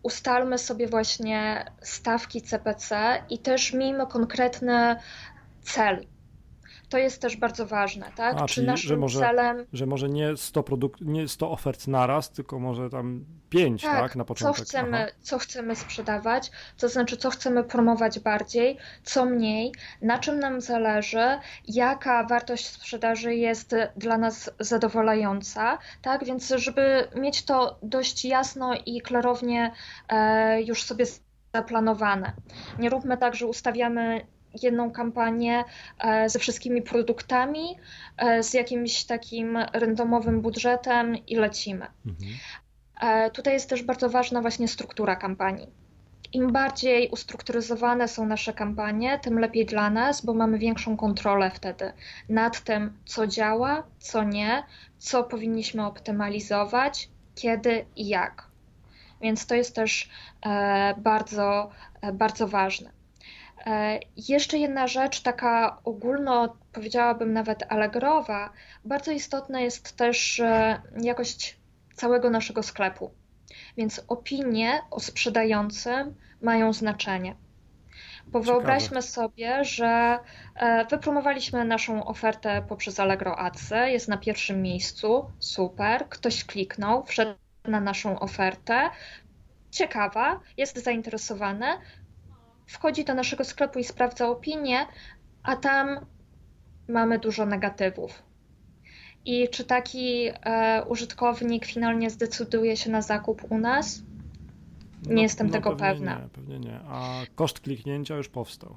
ustalmy 0.02 0.58
sobie 0.58 0.86
właśnie 0.86 1.64
stawki 1.82 2.42
CPC 2.42 3.22
i 3.30 3.38
też 3.38 3.72
miejmy 3.72 4.06
konkretny 4.06 4.96
cel, 5.62 6.06
to 6.94 6.98
jest 6.98 7.22
też 7.22 7.36
bardzo 7.36 7.66
ważne, 7.66 8.06
tak? 8.16 8.36
A, 8.36 8.46
Czy 8.46 8.54
czyli, 8.54 8.66
naszym 8.66 8.88
że 8.88 8.96
może, 8.96 9.20
celem... 9.20 9.66
Że 9.72 9.86
może 9.86 10.08
nie 10.08 10.36
100, 10.36 10.62
produkt, 10.62 11.00
nie 11.00 11.28
100 11.28 11.50
ofert 11.50 11.86
naraz, 11.86 12.30
tylko 12.30 12.58
może 12.58 12.90
tam 12.90 13.24
5, 13.50 13.82
tak, 13.82 14.00
tak 14.00 14.16
na 14.16 14.24
początek. 14.24 14.58
Co 14.58 14.64
chcemy, 14.64 15.08
co 15.20 15.38
chcemy 15.38 15.76
sprzedawać, 15.76 16.50
to 16.78 16.88
znaczy 16.88 17.16
co 17.16 17.30
chcemy 17.30 17.64
promować 17.64 18.20
bardziej, 18.20 18.78
co 19.02 19.24
mniej, 19.24 19.72
na 20.02 20.18
czym 20.18 20.38
nam 20.38 20.60
zależy, 20.60 21.38
jaka 21.68 22.24
wartość 22.24 22.66
sprzedaży 22.66 23.34
jest 23.34 23.74
dla 23.96 24.18
nas 24.18 24.50
zadowalająca, 24.60 25.78
tak? 26.02 26.24
Więc 26.24 26.52
żeby 26.56 27.08
mieć 27.16 27.44
to 27.44 27.78
dość 27.82 28.24
jasno 28.24 28.74
i 28.86 29.00
klarownie 29.00 29.72
e, 30.08 30.62
już 30.62 30.82
sobie 30.82 31.04
zaplanowane. 31.54 32.32
Nie 32.78 32.90
róbmy 32.90 33.16
tak, 33.16 33.34
że 33.34 33.46
ustawiamy 33.46 34.26
jedną 34.62 34.90
kampanię 34.90 35.64
e, 35.98 36.28
ze 36.28 36.38
wszystkimi 36.38 36.82
produktami, 36.82 37.78
e, 38.16 38.42
z 38.42 38.54
jakimś 38.54 39.04
takim 39.04 39.58
randomowym 39.72 40.40
budżetem 40.40 41.26
i 41.26 41.36
lecimy. 41.36 41.86
Mhm. 42.06 42.32
E, 43.00 43.30
tutaj 43.30 43.54
jest 43.54 43.70
też 43.70 43.82
bardzo 43.82 44.10
ważna 44.10 44.40
właśnie 44.40 44.68
struktura 44.68 45.16
kampanii. 45.16 45.68
Im 46.32 46.52
bardziej 46.52 47.08
ustrukturyzowane 47.10 48.08
są 48.08 48.26
nasze 48.26 48.52
kampanie, 48.52 49.18
tym 49.18 49.38
lepiej 49.38 49.66
dla 49.66 49.90
nas, 49.90 50.24
bo 50.24 50.34
mamy 50.34 50.58
większą 50.58 50.96
kontrolę 50.96 51.50
wtedy 51.50 51.92
nad 52.28 52.64
tym, 52.64 52.98
co 53.04 53.26
działa, 53.26 53.82
co 53.98 54.24
nie, 54.24 54.62
co 54.98 55.24
powinniśmy 55.24 55.86
optymalizować, 55.86 57.08
kiedy 57.34 57.84
i 57.96 58.08
jak. 58.08 58.48
Więc 59.20 59.46
to 59.46 59.54
jest 59.54 59.74
też 59.74 60.10
bardzo, 60.96 61.70
bardzo 62.12 62.48
ważne. 62.48 62.93
E, 63.66 64.00
jeszcze 64.16 64.58
jedna 64.58 64.86
rzecz, 64.86 65.20
taka 65.20 65.80
ogólno, 65.84 66.56
powiedziałabym 66.72 67.32
nawet 67.32 67.72
allegrowa, 67.72 68.52
bardzo 68.84 69.12
istotna 69.12 69.60
jest 69.60 69.96
też 69.96 70.42
jakość 71.02 71.58
całego 71.94 72.30
naszego 72.30 72.62
sklepu. 72.62 73.10
Więc 73.76 74.04
opinie 74.08 74.82
o 74.90 75.00
sprzedającym 75.00 76.14
mają 76.42 76.72
znaczenie. 76.72 77.36
Bo 78.26 78.40
Ciekawe. 78.40 78.58
wyobraźmy 78.58 79.02
sobie, 79.02 79.64
że 79.64 80.18
e, 80.54 80.84
wypromowaliśmy 80.84 81.64
naszą 81.64 82.04
ofertę 82.04 82.62
poprzez 82.68 83.00
Allegro 83.00 83.38
Ads, 83.38 83.70
jest 83.86 84.08
na 84.08 84.16
pierwszym 84.16 84.62
miejscu, 84.62 85.30
super, 85.38 86.08
ktoś 86.08 86.44
kliknął, 86.44 87.04
wszedł 87.04 87.34
na 87.64 87.80
naszą 87.80 88.18
ofertę, 88.18 88.90
ciekawa, 89.70 90.40
jest 90.56 90.84
zainteresowany, 90.84 91.66
wchodzi 92.66 93.04
do 93.04 93.14
naszego 93.14 93.44
sklepu 93.44 93.78
i 93.78 93.84
sprawdza 93.84 94.28
opinię, 94.28 94.86
a 95.42 95.56
tam 95.56 96.06
mamy 96.88 97.18
dużo 97.18 97.46
negatywów. 97.46 98.22
I 99.24 99.48
czy 99.48 99.64
taki 99.64 100.28
e, 100.28 100.84
użytkownik 100.88 101.66
finalnie 101.66 102.10
zdecyduje 102.10 102.76
się 102.76 102.90
na 102.90 103.02
zakup 103.02 103.52
u 103.52 103.58
nas? 103.58 104.02
Nie 105.06 105.14
no, 105.14 105.22
jestem 105.22 105.46
no 105.46 105.52
tego 105.52 105.70
pewnie 105.70 105.86
pewna. 105.86 106.18
Nie, 106.18 106.28
pewnie 106.28 106.58
nie. 106.58 106.80
A 106.88 107.22
koszt 107.34 107.60
kliknięcia 107.60 108.16
już 108.16 108.28
powstał. 108.28 108.76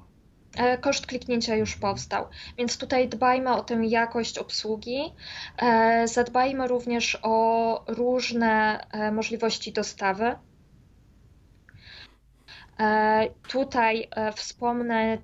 e, 0.56 0.78
koszt 0.78 1.06
kliknięcia 1.06 1.56
już 1.56 1.76
powstał. 1.76 2.26
Więc 2.58 2.78
tutaj 2.78 3.08
dbajmy 3.08 3.50
o 3.50 3.62
tę 3.62 3.74
jakość 3.86 4.38
obsługi. 4.38 5.00
E, 5.58 6.08
zadbajmy 6.08 6.68
również 6.68 7.18
o 7.22 7.84
różne 7.86 8.84
możliwości 9.12 9.72
dostawy. 9.72 10.36
Tutaj 13.48 14.08
wspomnę, 14.34 15.18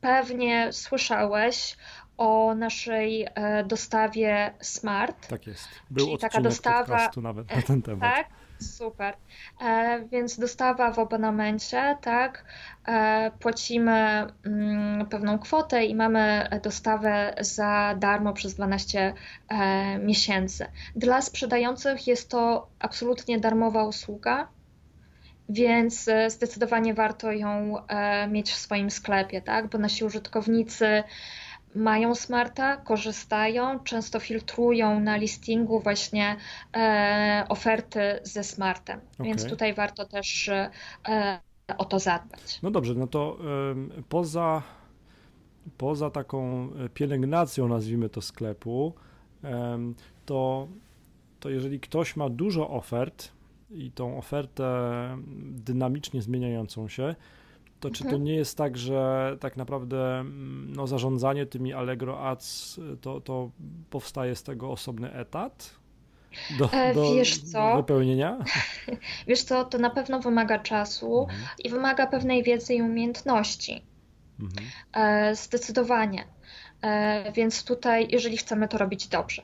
pewnie 0.00 0.72
słyszałeś 0.72 1.76
o 2.16 2.54
naszej 2.54 3.26
dostawie 3.66 4.54
Smart. 4.60 5.28
Tak 5.28 5.46
jest. 5.46 5.68
Był 5.90 6.06
Czyli 6.06 6.18
taka 6.18 6.40
dostawa 6.40 7.10
nawet 7.16 7.56
na 7.56 7.62
ten 7.62 7.82
temat. 7.82 8.14
Tak, 8.16 8.26
Super. 8.60 9.14
E, 9.60 10.00
więc 10.12 10.38
dostawa 10.38 10.92
w 10.92 10.98
abonamencie, 10.98 11.96
tak? 12.00 12.44
E, 12.88 13.30
płacimy 13.40 14.26
mm, 14.46 15.06
pewną 15.06 15.38
kwotę 15.38 15.84
i 15.84 15.94
mamy 15.94 16.48
dostawę 16.62 17.34
za 17.40 17.94
darmo 17.98 18.32
przez 18.32 18.54
12 18.54 19.14
e, 19.48 19.98
miesięcy. 19.98 20.66
Dla 20.96 21.22
sprzedających 21.22 22.06
jest 22.06 22.30
to 22.30 22.66
absolutnie 22.78 23.40
darmowa 23.40 23.84
usługa, 23.84 24.48
więc 25.48 26.08
e, 26.08 26.30
zdecydowanie 26.30 26.94
warto 26.94 27.32
ją 27.32 27.78
e, 27.86 28.28
mieć 28.28 28.50
w 28.50 28.56
swoim 28.56 28.90
sklepie, 28.90 29.42
tak? 29.42 29.68
Bo 29.68 29.78
nasi 29.78 30.04
użytkownicy 30.04 31.02
mają 31.74 32.14
smarta, 32.14 32.76
korzystają, 32.76 33.78
często 33.78 34.20
filtrują 34.20 35.00
na 35.00 35.16
listingu 35.16 35.80
właśnie 35.80 36.36
e, 36.76 37.46
oferty 37.48 38.00
ze 38.22 38.44
smartem. 38.44 39.00
Okay. 39.14 39.26
Więc 39.26 39.46
tutaj 39.46 39.74
warto 39.74 40.04
też 40.04 40.48
e, 40.48 40.70
o 41.78 41.84
to 41.84 41.98
zadbać. 41.98 42.62
No 42.62 42.70
dobrze, 42.70 42.94
no 42.94 43.06
to 43.06 43.38
poza, 44.08 44.62
poza 45.78 46.10
taką 46.10 46.68
pielęgnacją, 46.94 47.68
nazwijmy 47.68 48.08
to 48.08 48.22
sklepu, 48.22 48.92
to, 50.26 50.68
to 51.40 51.50
jeżeli 51.50 51.80
ktoś 51.80 52.16
ma 52.16 52.28
dużo 52.28 52.70
ofert 52.70 53.35
i 53.70 53.90
tą 53.90 54.18
ofertę 54.18 54.66
dynamicznie 55.50 56.22
zmieniającą 56.22 56.88
się, 56.88 57.14
to 57.80 57.90
czy 57.90 58.02
to 58.02 58.08
mhm. 58.08 58.24
nie 58.24 58.34
jest 58.34 58.58
tak, 58.58 58.78
że 58.78 59.36
tak 59.40 59.56
naprawdę 59.56 60.18
mm, 60.18 60.72
no, 60.76 60.86
zarządzanie 60.86 61.46
tymi 61.46 61.72
Allegro 61.72 62.20
Ads 62.20 62.80
to, 63.00 63.20
to 63.20 63.50
powstaje 63.90 64.36
z 64.36 64.42
tego 64.42 64.70
osobny 64.70 65.12
etat? 65.12 65.76
Do, 66.58 66.72
e, 66.72 66.94
do, 66.94 67.14
Wiesz 67.14 67.38
co? 67.38 67.76
wypełnienia? 67.76 68.38
Wiesz 69.28 69.42
co, 69.42 69.64
to 69.64 69.78
na 69.78 69.90
pewno 69.90 70.20
wymaga 70.20 70.58
czasu 70.58 71.22
mhm. 71.22 71.40
i 71.64 71.70
wymaga 71.70 72.06
pewnej 72.06 72.42
wiedzy 72.42 72.74
i 72.74 72.82
umiejętności. 72.82 73.82
Mhm. 74.40 74.66
E, 74.92 75.34
zdecydowanie. 75.34 76.24
E, 76.82 77.32
więc 77.32 77.64
tutaj, 77.64 78.08
jeżeli 78.10 78.36
chcemy 78.36 78.68
to 78.68 78.78
robić 78.78 79.08
dobrze. 79.08 79.42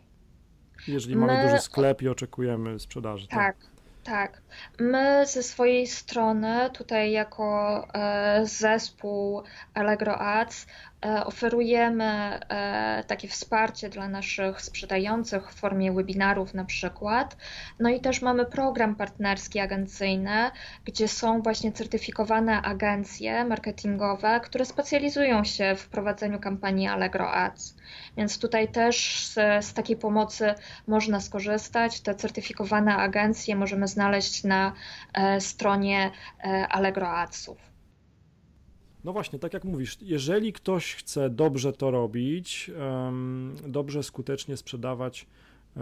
Jeżeli 0.88 1.16
My... 1.16 1.26
mamy 1.26 1.42
duży 1.42 1.62
sklep 1.62 2.02
i 2.02 2.08
oczekujemy 2.08 2.78
sprzedaży. 2.78 3.28
Tak, 3.28 3.38
tak. 3.38 3.71
Tak. 4.04 4.41
My 4.78 5.26
ze 5.26 5.42
swojej 5.42 5.86
strony, 5.86 6.70
tutaj 6.72 7.12
jako 7.12 7.88
e, 7.94 8.46
zespół 8.46 9.42
Allegro 9.74 10.18
Ads, 10.18 10.66
E, 11.06 11.24
oferujemy 11.24 12.04
e, 12.04 13.04
takie 13.06 13.28
wsparcie 13.28 13.88
dla 13.88 14.08
naszych 14.08 14.62
sprzedających 14.62 15.50
w 15.50 15.54
formie 15.54 15.92
webinarów 15.92 16.54
na 16.54 16.64
przykład. 16.64 17.36
No 17.80 17.88
i 17.88 18.00
też 18.00 18.22
mamy 18.22 18.46
program 18.46 18.94
partnerski 18.94 19.60
agencyjny, 19.60 20.50
gdzie 20.84 21.08
są 21.08 21.42
właśnie 21.42 21.72
certyfikowane 21.72 22.62
agencje 22.62 23.44
marketingowe, 23.44 24.40
które 24.44 24.64
specjalizują 24.64 25.44
się 25.44 25.74
w 25.76 25.88
prowadzeniu 25.88 26.40
kampanii 26.40 26.88
Allegro 26.88 27.32
Ads. 27.32 27.76
Więc 28.16 28.38
tutaj 28.38 28.68
też 28.68 29.26
z, 29.26 29.64
z 29.64 29.74
takiej 29.74 29.96
pomocy 29.96 30.54
można 30.86 31.20
skorzystać. 31.20 32.00
Te 32.00 32.14
certyfikowane 32.14 32.96
agencje 32.96 33.56
możemy 33.56 33.88
znaleźć 33.88 34.41
na 34.44 34.72
e, 35.14 35.40
stronie 35.40 36.10
Allegro 36.70 37.08
Adsów. 37.08 37.72
No 39.04 39.12
właśnie, 39.12 39.38
tak 39.38 39.52
jak 39.52 39.64
mówisz, 39.64 39.98
jeżeli 40.00 40.52
ktoś 40.52 40.94
chce 40.94 41.30
dobrze 41.30 41.72
to 41.72 41.90
robić, 41.90 42.70
dobrze, 43.66 44.02
skutecznie 44.02 44.56
sprzedawać 44.56 45.26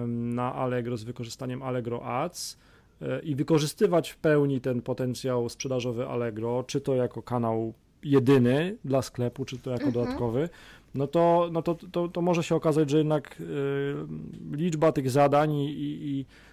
na 0.09 0.55
Allegro 0.55 0.97
z 0.97 1.05
wykorzystaniem 1.05 1.63
Allegro 1.63 2.03
Ads 2.05 2.59
e, 3.03 3.21
i 3.21 3.35
wykorzystywać 3.35 4.11
w 4.11 4.17
pełni 4.17 4.61
ten 4.61 4.83
potencjał 4.83 5.49
sprzedażowy 5.49 6.09
Allegro, 6.09 6.65
czy 6.67 6.81
to 6.81 6.95
jako 6.95 7.23
kanał 7.23 7.75
jedyny 8.03 8.77
dla 8.85 9.03
sklepu, 9.03 9.45
czy 9.45 9.59
to 9.59 9.71
jako 9.71 9.87
mhm. 9.87 10.05
dodatkowy, 10.05 10.49
no 10.95 11.07
to, 11.07 11.49
no 11.53 11.63
to, 11.63 11.77
to, 11.93 12.09
to 12.09 12.23
może 12.23 12.43
się 12.43 12.55
okazać, 12.55 12.91
że 12.91 12.99
jednak 12.99 13.37
e, 13.41 14.57
liczba 14.57 14.93
tych 14.93 15.11
zadań 15.11 15.55
i, 15.55 15.71
i 15.79 16.25
E, 16.25 16.50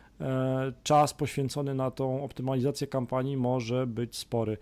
czas 0.84 1.14
poświęcony 1.14 1.74
na 1.76 1.92
tą 1.92 2.24
optymalizację 2.24 2.88
kampanii 2.88 3.38
może 3.38 3.88
być 3.88 4.16
spory. 4.16 4.58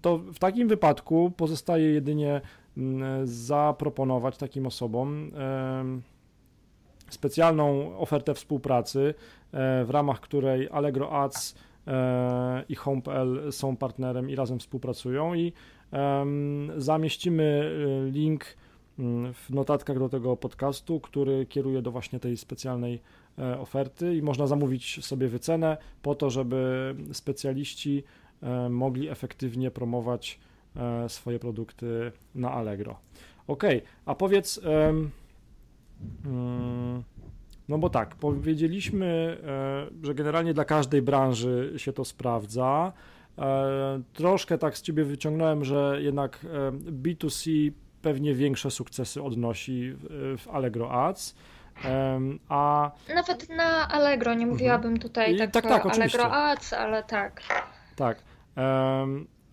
To 0.00 0.18
w 0.18 0.38
takim 0.38 0.68
wypadku 0.68 1.32
pozostaje 1.36 1.92
jedynie 1.92 2.40
mm, 2.76 3.26
zaproponować 3.26 4.36
takim 4.36 4.66
osobom 4.66 5.30
specjalną 7.10 7.98
ofertę 7.98 8.34
współpracy, 8.34 9.14
e, 9.52 9.84
w 9.84 9.90
ramach 9.90 10.20
której 10.20 10.68
Allegro 10.72 11.12
Ads 11.12 11.54
e, 11.86 12.64
i 12.68 12.74
Home.pl 12.74 13.52
są 13.52 13.76
partnerem 13.76 14.30
i 14.30 14.36
razem 14.36 14.58
współpracują 14.58 15.34
i 15.34 15.52
zamieścimy 16.76 17.70
link 18.12 18.44
mm, 18.98 19.34
w 19.34 19.50
notatkach 19.50 19.98
do 19.98 20.08
tego 20.08 20.36
podcastu, 20.36 21.00
który 21.00 21.46
kieruje 21.46 21.82
do 21.82 21.90
właśnie 21.90 22.20
tej 22.20 22.36
specjalnej 22.36 22.94
E, 22.94 23.19
oferty 23.58 24.16
i 24.16 24.22
można 24.22 24.46
zamówić 24.46 25.04
sobie 25.04 25.28
wycenę 25.28 25.76
po 26.02 26.14
to, 26.14 26.30
żeby 26.30 26.94
specjaliści 27.12 28.02
e, 28.42 28.68
mogli 28.68 29.08
efektywnie 29.08 29.70
promować 29.70 30.40
e, 30.76 31.08
swoje 31.08 31.38
produkty 31.38 32.12
na 32.34 32.50
Allegro. 32.50 32.98
Ok, 33.46 33.64
a 34.06 34.14
powiedz, 34.14 34.60
mm, 36.24 37.02
no 37.68 37.78
bo 37.78 37.90
tak, 37.90 38.14
powiedzieliśmy, 38.14 39.38
że 40.02 40.14
generalnie 40.14 40.54
dla 40.54 40.64
każdej 40.64 41.02
branży 41.02 41.74
się 41.76 41.92
to 41.92 42.04
sprawdza. 42.04 42.92
Troszkę 44.12 44.58
tak 44.58 44.78
z 44.78 44.82
ciebie 44.82 45.04
wyciągnąłem, 45.04 45.64
że 45.64 45.98
jednak 46.02 46.46
B2C 47.02 47.72
pewnie 48.02 48.34
większe 48.34 48.70
sukcesy 48.70 49.22
odnosi 49.22 49.92
w 50.38 50.48
Allegro 50.50 50.92
Ads. 50.92 51.34
A... 52.48 52.90
Nawet 53.14 53.48
na 53.48 53.88
Allegro, 53.88 54.34
nie 54.34 54.46
mówiłabym 54.46 54.92
mhm. 54.92 55.00
tutaj 55.00 55.38
tak, 55.38 55.50
tak, 55.50 55.64
tak 55.64 55.86
Allegro 55.86 56.32
Ads, 56.32 56.72
ale 56.72 57.02
tak. 57.02 57.42
Tak. 57.96 58.22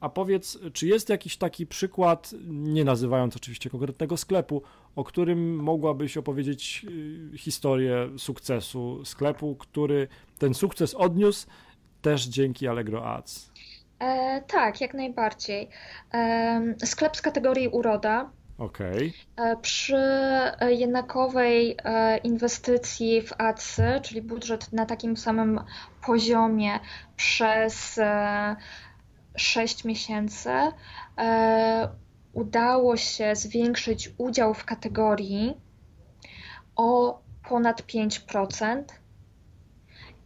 A 0.02 0.10
powiedz, 0.10 0.60
czy 0.74 0.88
jest 0.88 1.10
jakiś 1.10 1.38
taki 1.38 1.68
przykład, 1.68 2.32
nie 2.48 2.84
nazywając 2.84 3.36
oczywiście 3.36 3.70
konkretnego 3.70 4.18
sklepu, 4.18 4.62
o 4.96 5.04
którym 5.04 5.56
mogłabyś 5.56 6.18
opowiedzieć 6.18 6.86
y, 7.34 7.38
historię 7.38 8.10
sukcesu 8.18 9.06
sklepu, 9.06 9.56
który 9.56 10.08
ten 10.40 10.54
sukces 10.54 10.94
odniósł 10.94 11.48
też 12.02 12.26
dzięki 12.26 12.68
Allegro 12.68 13.14
Ads? 13.14 13.52
E, 14.00 14.42
tak, 14.42 14.82
jak 14.82 14.94
najbardziej. 14.94 15.70
E, 16.14 16.76
sklep 16.86 17.18
z 17.18 17.22
kategorii 17.22 17.68
uroda 17.68 18.30
Okay. 18.58 19.14
E, 19.36 19.58
przy 19.58 19.98
jednakowej 20.68 21.78
e, 21.84 22.18
inwestycji 22.18 23.22
w 23.22 23.34
ACY, 23.38 24.02
czyli 24.04 24.22
budżet 24.22 24.74
na 24.74 24.86
takim 24.86 25.18
samym 25.18 25.62
poziomie 26.06 26.80
przez 27.16 28.00
6 29.36 29.86
e, 29.86 29.88
miesięcy, 29.88 30.50
udało 32.34 32.98
się 32.98 33.36
zwiększyć 33.36 34.10
udział 34.18 34.54
w 34.54 34.66
kategorii 34.66 35.58
o 36.76 37.20
ponad 37.50 37.82
5% 37.82 38.84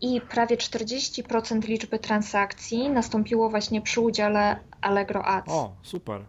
i 0.01 0.21
prawie 0.21 0.57
40% 0.57 1.67
liczby 1.67 1.99
transakcji 1.99 2.89
nastąpiło 2.89 3.49
właśnie 3.49 3.81
przy 3.81 4.01
udziale 4.01 4.59
Allegro 4.81 5.25
Ads. 5.25 5.51
O, 5.51 5.75
super. 5.83 6.25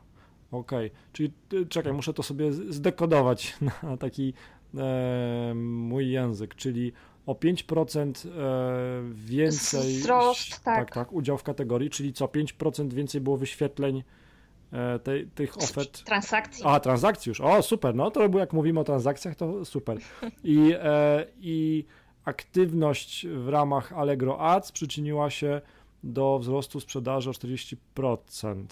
Okej, 0.53 0.87
okay. 0.87 0.99
czyli 1.13 1.33
y, 1.53 1.67
czekaj, 1.67 1.93
muszę 1.93 2.15
to 2.15 2.23
sobie 2.23 2.53
zdekodować 2.53 3.57
na 3.83 3.97
taki 3.97 4.35
e, 4.75 5.53
mój 5.55 6.11
język, 6.11 6.55
czyli 6.55 6.93
o 7.27 7.35
5% 7.35 8.29
e, 8.29 9.15
więcej. 9.15 9.99
Wzrost, 9.99 10.51
tak. 10.51 10.63
tak. 10.65 10.95
tak. 10.95 11.13
udział 11.13 11.39
w 11.39 11.43
kategorii, 11.43 11.91
czyli 11.91 12.13
co 12.13 12.27
5% 12.27 12.93
więcej 12.93 13.21
było 13.21 13.37
wyświetleń 13.37 14.03
e, 14.73 14.99
tej, 14.99 15.27
tych 15.27 15.59
ofert. 15.59 16.05
Transakcji. 16.05 16.65
A, 16.67 16.81
transakcji 16.81 17.31
już. 17.31 17.41
O, 17.41 17.63
super. 17.63 17.95
No 17.95 18.11
to 18.11 18.39
jak 18.39 18.53
mówimy 18.53 18.81
o 18.81 18.85
transakcjach, 18.85 19.35
to 19.37 19.65
super. 19.65 19.99
I, 20.45 20.75
e, 20.79 21.27
i 21.41 21.85
aktywność 22.25 23.27
w 23.27 23.49
ramach 23.49 23.93
Allegro 23.93 24.41
Ads 24.41 24.73
przyczyniła 24.73 25.31
się 25.31 25.61
do 26.05 26.39
wzrostu 26.39 26.81
sprzedaży 26.81 27.31
o 27.31 27.33
40%. 27.33 28.65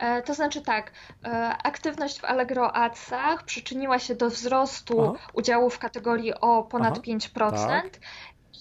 E, 0.00 0.22
to 0.22 0.34
znaczy 0.34 0.62
tak, 0.62 0.92
e, 1.24 1.28
aktywność 1.62 2.20
w 2.20 2.24
Allegro 2.24 2.76
Adsach 2.76 3.44
przyczyniła 3.44 3.98
się 3.98 4.14
do 4.14 4.30
wzrostu 4.30 5.02
Aha. 5.02 5.26
udziału 5.32 5.70
w 5.70 5.78
kategorii 5.78 6.34
o 6.34 6.62
ponad 6.62 6.92
Aha, 6.92 7.02
5%. 7.02 7.50
Tak. 7.66 7.98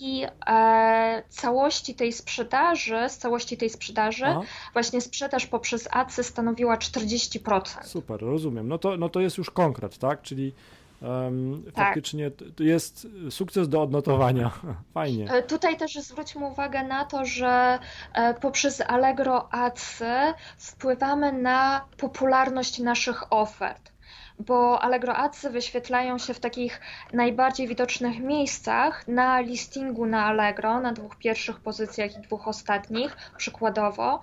I 0.02 0.26
e, 0.48 1.24
całości 1.30 1.96
tej 1.96 2.14
sprzedaży, 2.14 3.10
z 3.10 3.18
całości 3.18 3.58
tej 3.58 3.70
sprzedaży, 3.70 4.26
Aha. 4.26 4.42
właśnie 4.74 5.02
sprzedaż 5.02 5.46
poprzez 5.48 5.88
adsy 5.92 6.24
stanowiła 6.24 6.78
40%. 6.78 7.84
Super, 7.84 8.22
rozumiem. 8.22 8.68
No 8.68 8.78
to, 8.78 8.98
no 8.98 9.10
to 9.10 9.20
jest 9.20 9.38
już 9.38 9.50
konkret, 9.50 9.98
tak? 9.98 10.22
Czyli 10.22 10.54
Um, 11.02 11.64
tak. 11.66 11.86
Faktycznie 11.86 12.32
to 12.32 12.64
jest 12.64 13.08
sukces 13.30 13.70
do 13.70 13.82
odnotowania. 13.82 14.52
Fajnie. 14.94 15.32
E, 15.32 15.44
tutaj 15.44 15.78
też 15.78 15.94
zwróćmy 15.94 16.46
uwagę 16.46 16.84
na 16.84 17.06
to, 17.06 17.26
że 17.26 17.80
e, 18.14 18.34
poprzez 18.34 18.82
Allegro 18.82 19.54
Adsy 19.54 20.34
wpływamy 20.58 21.34
na 21.34 21.86
popularność 21.98 22.80
naszych 22.80 23.34
ofert 23.34 23.92
bo 24.40 24.82
Allegro 24.82 25.16
Adsy 25.16 25.50
wyświetlają 25.50 26.18
się 26.18 26.34
w 26.34 26.40
takich 26.40 26.82
najbardziej 27.14 27.68
widocznych 27.68 28.20
miejscach 28.20 29.08
na 29.08 29.40
listingu 29.40 30.06
na 30.06 30.26
Allegro, 30.26 30.80
na 30.80 30.94
dwóch 30.94 31.18
pierwszych 31.18 31.60
pozycjach 31.60 32.18
i 32.18 32.22
dwóch 32.22 32.48
ostatnich, 32.48 33.18
przykładowo. 33.38 34.22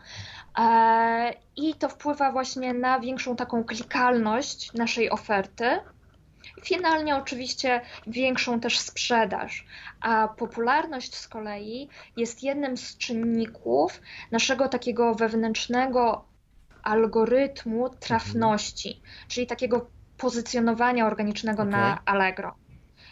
E, 0.59 1.35
I 1.57 1.75
to 1.75 1.89
wpływa 1.89 2.33
właśnie 2.33 2.75
na 2.75 3.01
większą 3.01 3.37
taką 3.37 3.65
klikalność 3.65 4.73
naszej 4.73 5.11
oferty 5.11 5.81
finalnie 6.64 7.16
oczywiście 7.16 7.81
większą 8.07 8.61
też 8.61 8.79
sprzedaż. 8.79 9.66
A 10.01 10.29
popularność 10.29 11.14
z 11.14 11.29
kolei 11.29 11.88
jest 12.16 12.42
jednym 12.42 12.77
z 12.77 12.97
czynników 12.97 14.01
naszego 14.31 14.69
takiego 14.69 15.14
wewnętrznego 15.14 16.25
algorytmu 16.83 17.88
trafności, 18.01 18.88
mhm. 18.88 19.29
czyli 19.29 19.47
takiego 19.47 19.87
pozycjonowania 20.19 21.07
organicznego 21.07 21.62
okay. 21.62 21.73
na 21.73 21.99
Allegro. 22.05 22.55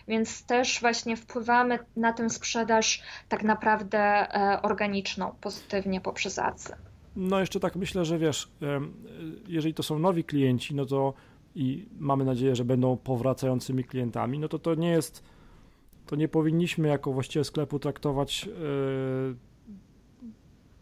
Więc 0.08 0.46
też 0.46 0.80
właśnie 0.80 1.16
wpływamy 1.16 1.78
na 1.96 2.12
tę 2.12 2.30
sprzedaż 2.30 3.02
tak 3.28 3.42
naprawdę 3.42 3.98
e, 3.98 4.62
organiczną, 4.62 5.34
pozytywnie 5.40 6.00
poprzez 6.00 6.38
adsy. 6.38 6.74
No 7.16 7.40
jeszcze 7.40 7.60
tak 7.60 7.76
myślę, 7.76 8.04
że 8.04 8.18
wiesz, 8.18 8.48
jeżeli 9.48 9.74
to 9.74 9.82
są 9.82 9.98
nowi 9.98 10.24
klienci, 10.24 10.74
no 10.74 10.86
to 10.86 11.14
i 11.54 11.88
mamy 11.98 12.24
nadzieję, 12.24 12.56
że 12.56 12.64
będą 12.64 12.96
powracającymi 12.96 13.84
klientami, 13.84 14.38
no 14.38 14.48
to 14.48 14.58
to 14.58 14.74
nie 14.74 14.90
jest, 14.90 15.22
to 16.06 16.16
nie 16.16 16.28
powinniśmy 16.28 16.88
jako 16.88 17.12
właściciel 17.12 17.44
sklepu 17.44 17.78
traktować 17.78 18.46
yy, 18.46 19.36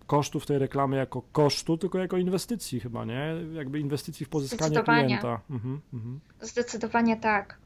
kosztów 0.06 0.46
tej 0.46 0.58
reklamy 0.58 0.96
jako 0.96 1.22
kosztu, 1.22 1.78
tylko 1.78 1.98
jako 1.98 2.16
inwestycji 2.16 2.80
chyba, 2.80 3.04
nie? 3.04 3.34
Jakby 3.54 3.80
inwestycji 3.80 4.26
w 4.26 4.28
pozyskanie 4.28 4.82
klienta. 4.82 5.40
Mhm, 5.50 5.80
mhm. 5.92 6.20
Zdecydowanie 6.40 7.16
tak. 7.16 7.61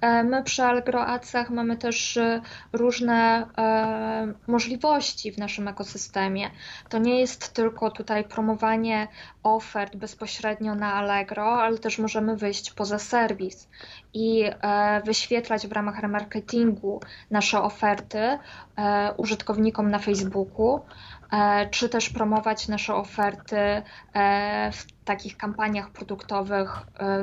E, 0.00 0.24
my 0.24 0.42
przy 0.42 0.64
AgroAdsach 0.64 1.50
mamy 1.50 1.76
też 1.76 2.16
e, 2.16 2.40
różne 2.72 3.46
e, 3.58 4.32
możliwości 4.46 5.32
w 5.32 5.38
naszym 5.38 5.68
ekosystemie. 5.68 6.50
To 6.88 6.98
nie 6.98 7.20
jest 7.20 7.52
tylko 7.52 7.90
tutaj 7.90 8.24
promowanie 8.24 9.08
ofert 9.42 9.96
bezpośrednio 9.96 10.74
na 10.74 10.94
Allegro, 10.94 11.62
ale 11.62 11.78
też 11.78 11.98
możemy 11.98 12.36
wyjść 12.36 12.72
poza 12.72 12.98
serwis 12.98 13.68
i 14.14 14.44
wyświetlać 15.04 15.66
w 15.66 15.72
ramach 15.72 16.00
remarketingu 16.00 17.00
nasze 17.30 17.62
oferty 17.62 18.38
użytkownikom 19.16 19.90
na 19.90 19.98
Facebooku, 19.98 20.80
czy 21.70 21.88
też 21.88 22.10
promować 22.10 22.68
nasze 22.68 22.94
oferty 22.94 23.82
w 24.72 25.04
takich 25.04 25.36
kampaniach 25.36 25.90
produktowych 25.90 26.78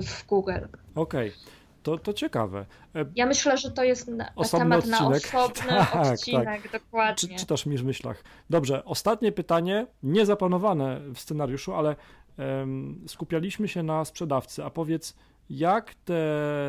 w 0.07 0.27
Google. 0.27 0.65
Okej. 0.95 1.29
Okay. 1.29 1.55
To, 1.85 1.97
to 1.97 2.13
ciekawe. 2.13 2.65
E, 2.95 3.05
ja 3.15 3.25
myślę, 3.25 3.57
że 3.57 3.71
to 3.71 3.83
jest 3.83 4.11
Osobny 4.35 4.59
temat 4.59 4.79
odcinek. 4.79 5.33
na 5.33 5.39
osobny 5.43 5.69
tak, 5.77 5.91
tak. 5.91 6.13
odcinek, 6.13 6.61
tak. 6.63 6.71
dokładnie. 6.71 7.15
Czy, 7.15 7.35
czytasz 7.35 7.65
mi 7.65 7.77
w 7.77 7.85
myślach. 7.85 8.23
Dobrze, 8.49 8.85
ostatnie 8.85 9.31
pytanie, 9.31 9.87
niezaplanowane 10.03 11.01
w 11.13 11.19
scenariuszu, 11.19 11.73
ale 11.73 11.95
um, 12.37 13.05
skupialiśmy 13.07 13.67
się 13.67 13.83
na 13.83 14.05
sprzedawcy. 14.05 14.63
A 14.63 14.69
powiedz, 14.69 15.15
jak 15.49 15.93
te 15.93 16.21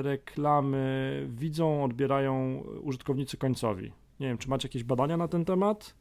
reklamy 0.02 1.26
widzą, 1.29 1.85
odbierają 1.85 2.62
użytkownicy 2.83 3.37
końcowi? 3.37 3.92
Nie 4.20 4.29
wiem, 4.29 4.38
czy 4.38 4.48
macie 4.48 4.68
jakieś 4.68 4.85
badania 4.85 5.16
na 5.16 5.29
ten 5.29 5.44
temat? 5.44 5.94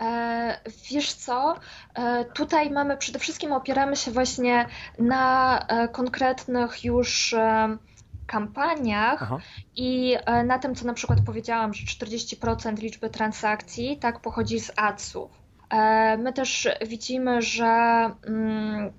E, 0.00 0.60
wiesz 0.90 1.12
co, 1.12 1.56
e, 1.94 2.24
tutaj 2.24 2.70
mamy 2.70 2.96
przede 2.96 3.18
wszystkim 3.18 3.52
opieramy 3.52 3.96
się 3.96 4.10
właśnie 4.10 4.66
na 4.98 5.58
e, 5.68 5.88
konkretnych 5.88 6.84
już 6.84 7.34
kampaniach 8.26 9.22
Aha. 9.22 9.38
i 9.76 10.16
na 10.44 10.58
tym, 10.58 10.74
co 10.74 10.86
na 10.86 10.94
przykład 10.94 11.18
powiedziałam, 11.26 11.74
że 11.74 11.86
40% 11.86 12.78
liczby 12.78 13.10
transakcji 13.10 13.98
tak 13.98 14.20
pochodzi 14.20 14.60
z 14.60 14.72
adsów. 14.76 15.30
My 16.18 16.32
też 16.32 16.68
widzimy, 16.86 17.42
że 17.42 17.66
mm, 18.26 18.92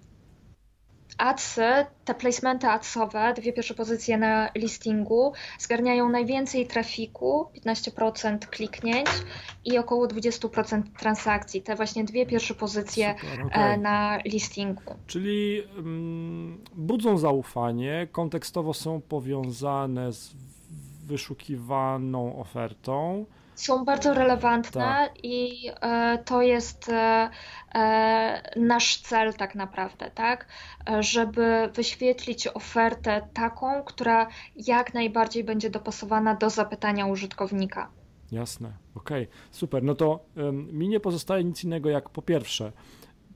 adsy, 1.22 1.86
te 2.06 2.14
placementy 2.14 2.68
adsowe, 2.68 3.34
dwie 3.34 3.54
pierwsze 3.54 3.74
pozycje 3.74 4.18
na 4.18 4.50
listingu, 4.56 5.34
zgarniają 5.60 6.10
najwięcej 6.10 6.68
trafiku, 6.68 7.48
15% 7.66 8.38
kliknięć 8.38 9.08
i 9.66 9.78
około 9.78 10.08
20% 10.08 10.82
transakcji. 11.00 11.62
Te 11.62 11.76
właśnie 11.76 12.04
dwie 12.04 12.26
pierwsze 12.26 12.54
pozycje 12.54 13.16
Super, 13.22 13.46
okay. 13.46 13.78
na 13.78 14.18
listingu. 14.26 14.96
Czyli 15.08 15.62
um, 15.78 16.64
budzą 16.76 17.18
zaufanie, 17.18 18.08
kontekstowo 18.12 18.74
są 18.74 19.02
powiązane 19.02 20.14
z 20.14 20.36
wyszukiwaną 21.06 22.40
ofertą 22.40 23.26
są 23.62 23.86
bardzo 23.86 24.14
relevantne 24.14 24.82
tak. 24.82 25.12
i 25.24 25.70
e, 25.82 26.18
to 26.26 26.42
jest 26.42 26.90
e, 26.90 27.30
e, 27.76 28.52
nasz 28.56 28.98
cel 28.98 29.34
tak 29.34 29.56
naprawdę, 29.56 30.12
tak? 30.12 30.48
Żeby 31.00 31.70
wyświetlić 31.74 32.48
ofertę 32.48 33.28
taką, 33.34 33.84
która 33.84 34.28
jak 34.56 34.94
najbardziej 34.94 35.44
będzie 35.44 35.70
dopasowana 35.70 36.36
do 36.36 36.50
zapytania 36.50 37.06
użytkownika. 37.06 37.90
Jasne, 38.32 38.74
okej, 38.96 39.24
okay. 39.24 39.38
super. 39.52 39.84
No 39.84 39.96
to 39.96 40.20
mi 40.52 40.88
nie 40.88 41.00
pozostaje 41.00 41.44
nic 41.44 41.64
innego 41.64 41.90
jak 41.90 42.10
po 42.10 42.22
pierwsze 42.22 42.72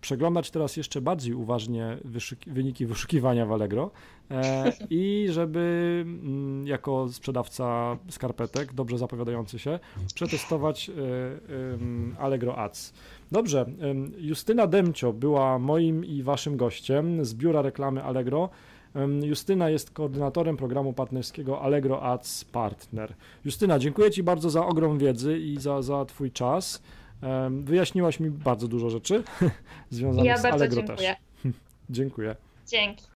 przeglądać 0.06 0.52
teraz 0.52 0.78
jeszcze 0.78 1.02
bardziej 1.02 1.34
uważnie 1.34 1.98
wyszuki 2.04 2.52
wyniki 2.52 2.86
wyszukiwania 2.86 3.46
w 3.46 3.52
Allegro 3.52 3.92
e, 4.32 4.72
i 4.90 5.28
żeby 5.30 6.04
mm, 6.06 6.68
jako 6.68 7.10
sprzedawca 7.10 7.98
skarpetek, 8.10 8.74
dobrze 8.74 8.98
zapowiadający 8.98 9.60
się, 9.60 9.80
przetestować 10.16 10.90
e, 10.90 10.94
e, 10.94 12.20
Allegro 12.20 12.58
Ads. 12.58 12.94
Dobrze, 13.32 13.66
Justyna 14.18 14.68
Demcio 14.68 15.14
była 15.14 15.60
moim 15.60 16.06
i 16.06 16.24
waszym 16.24 16.58
gościem 16.58 17.26
z 17.26 17.34
biura 17.34 17.62
reklamy 17.62 18.04
Allegro. 18.04 18.50
Justyna 19.24 19.70
jest 19.70 19.92
koordynatorem 19.92 20.58
programu 20.58 20.94
partnerskiego 20.94 21.62
Allegro 21.62 22.04
Ads 22.04 22.46
Partner. 22.46 23.14
Justyna, 23.46 23.80
dziękuję 23.80 24.12
Ci 24.12 24.24
bardzo 24.24 24.50
za 24.50 24.66
ogrom 24.66 24.98
wiedzy 24.98 25.40
i 25.40 25.58
za, 25.60 25.82
za 25.82 26.06
Twój 26.06 26.32
czas. 26.32 26.82
Wyjaśniłaś 27.64 28.20
mi 28.20 28.30
bardzo 28.30 28.68
dużo 28.68 28.90
rzeczy 28.90 29.24
związanych 29.90 30.26
ja 30.26 30.38
z 30.38 30.46
Allegro 30.46 30.84
dziękuję. 30.84 31.16
też. 31.44 31.54
dziękuję. 31.90 32.36
Dzięki. 32.68 33.04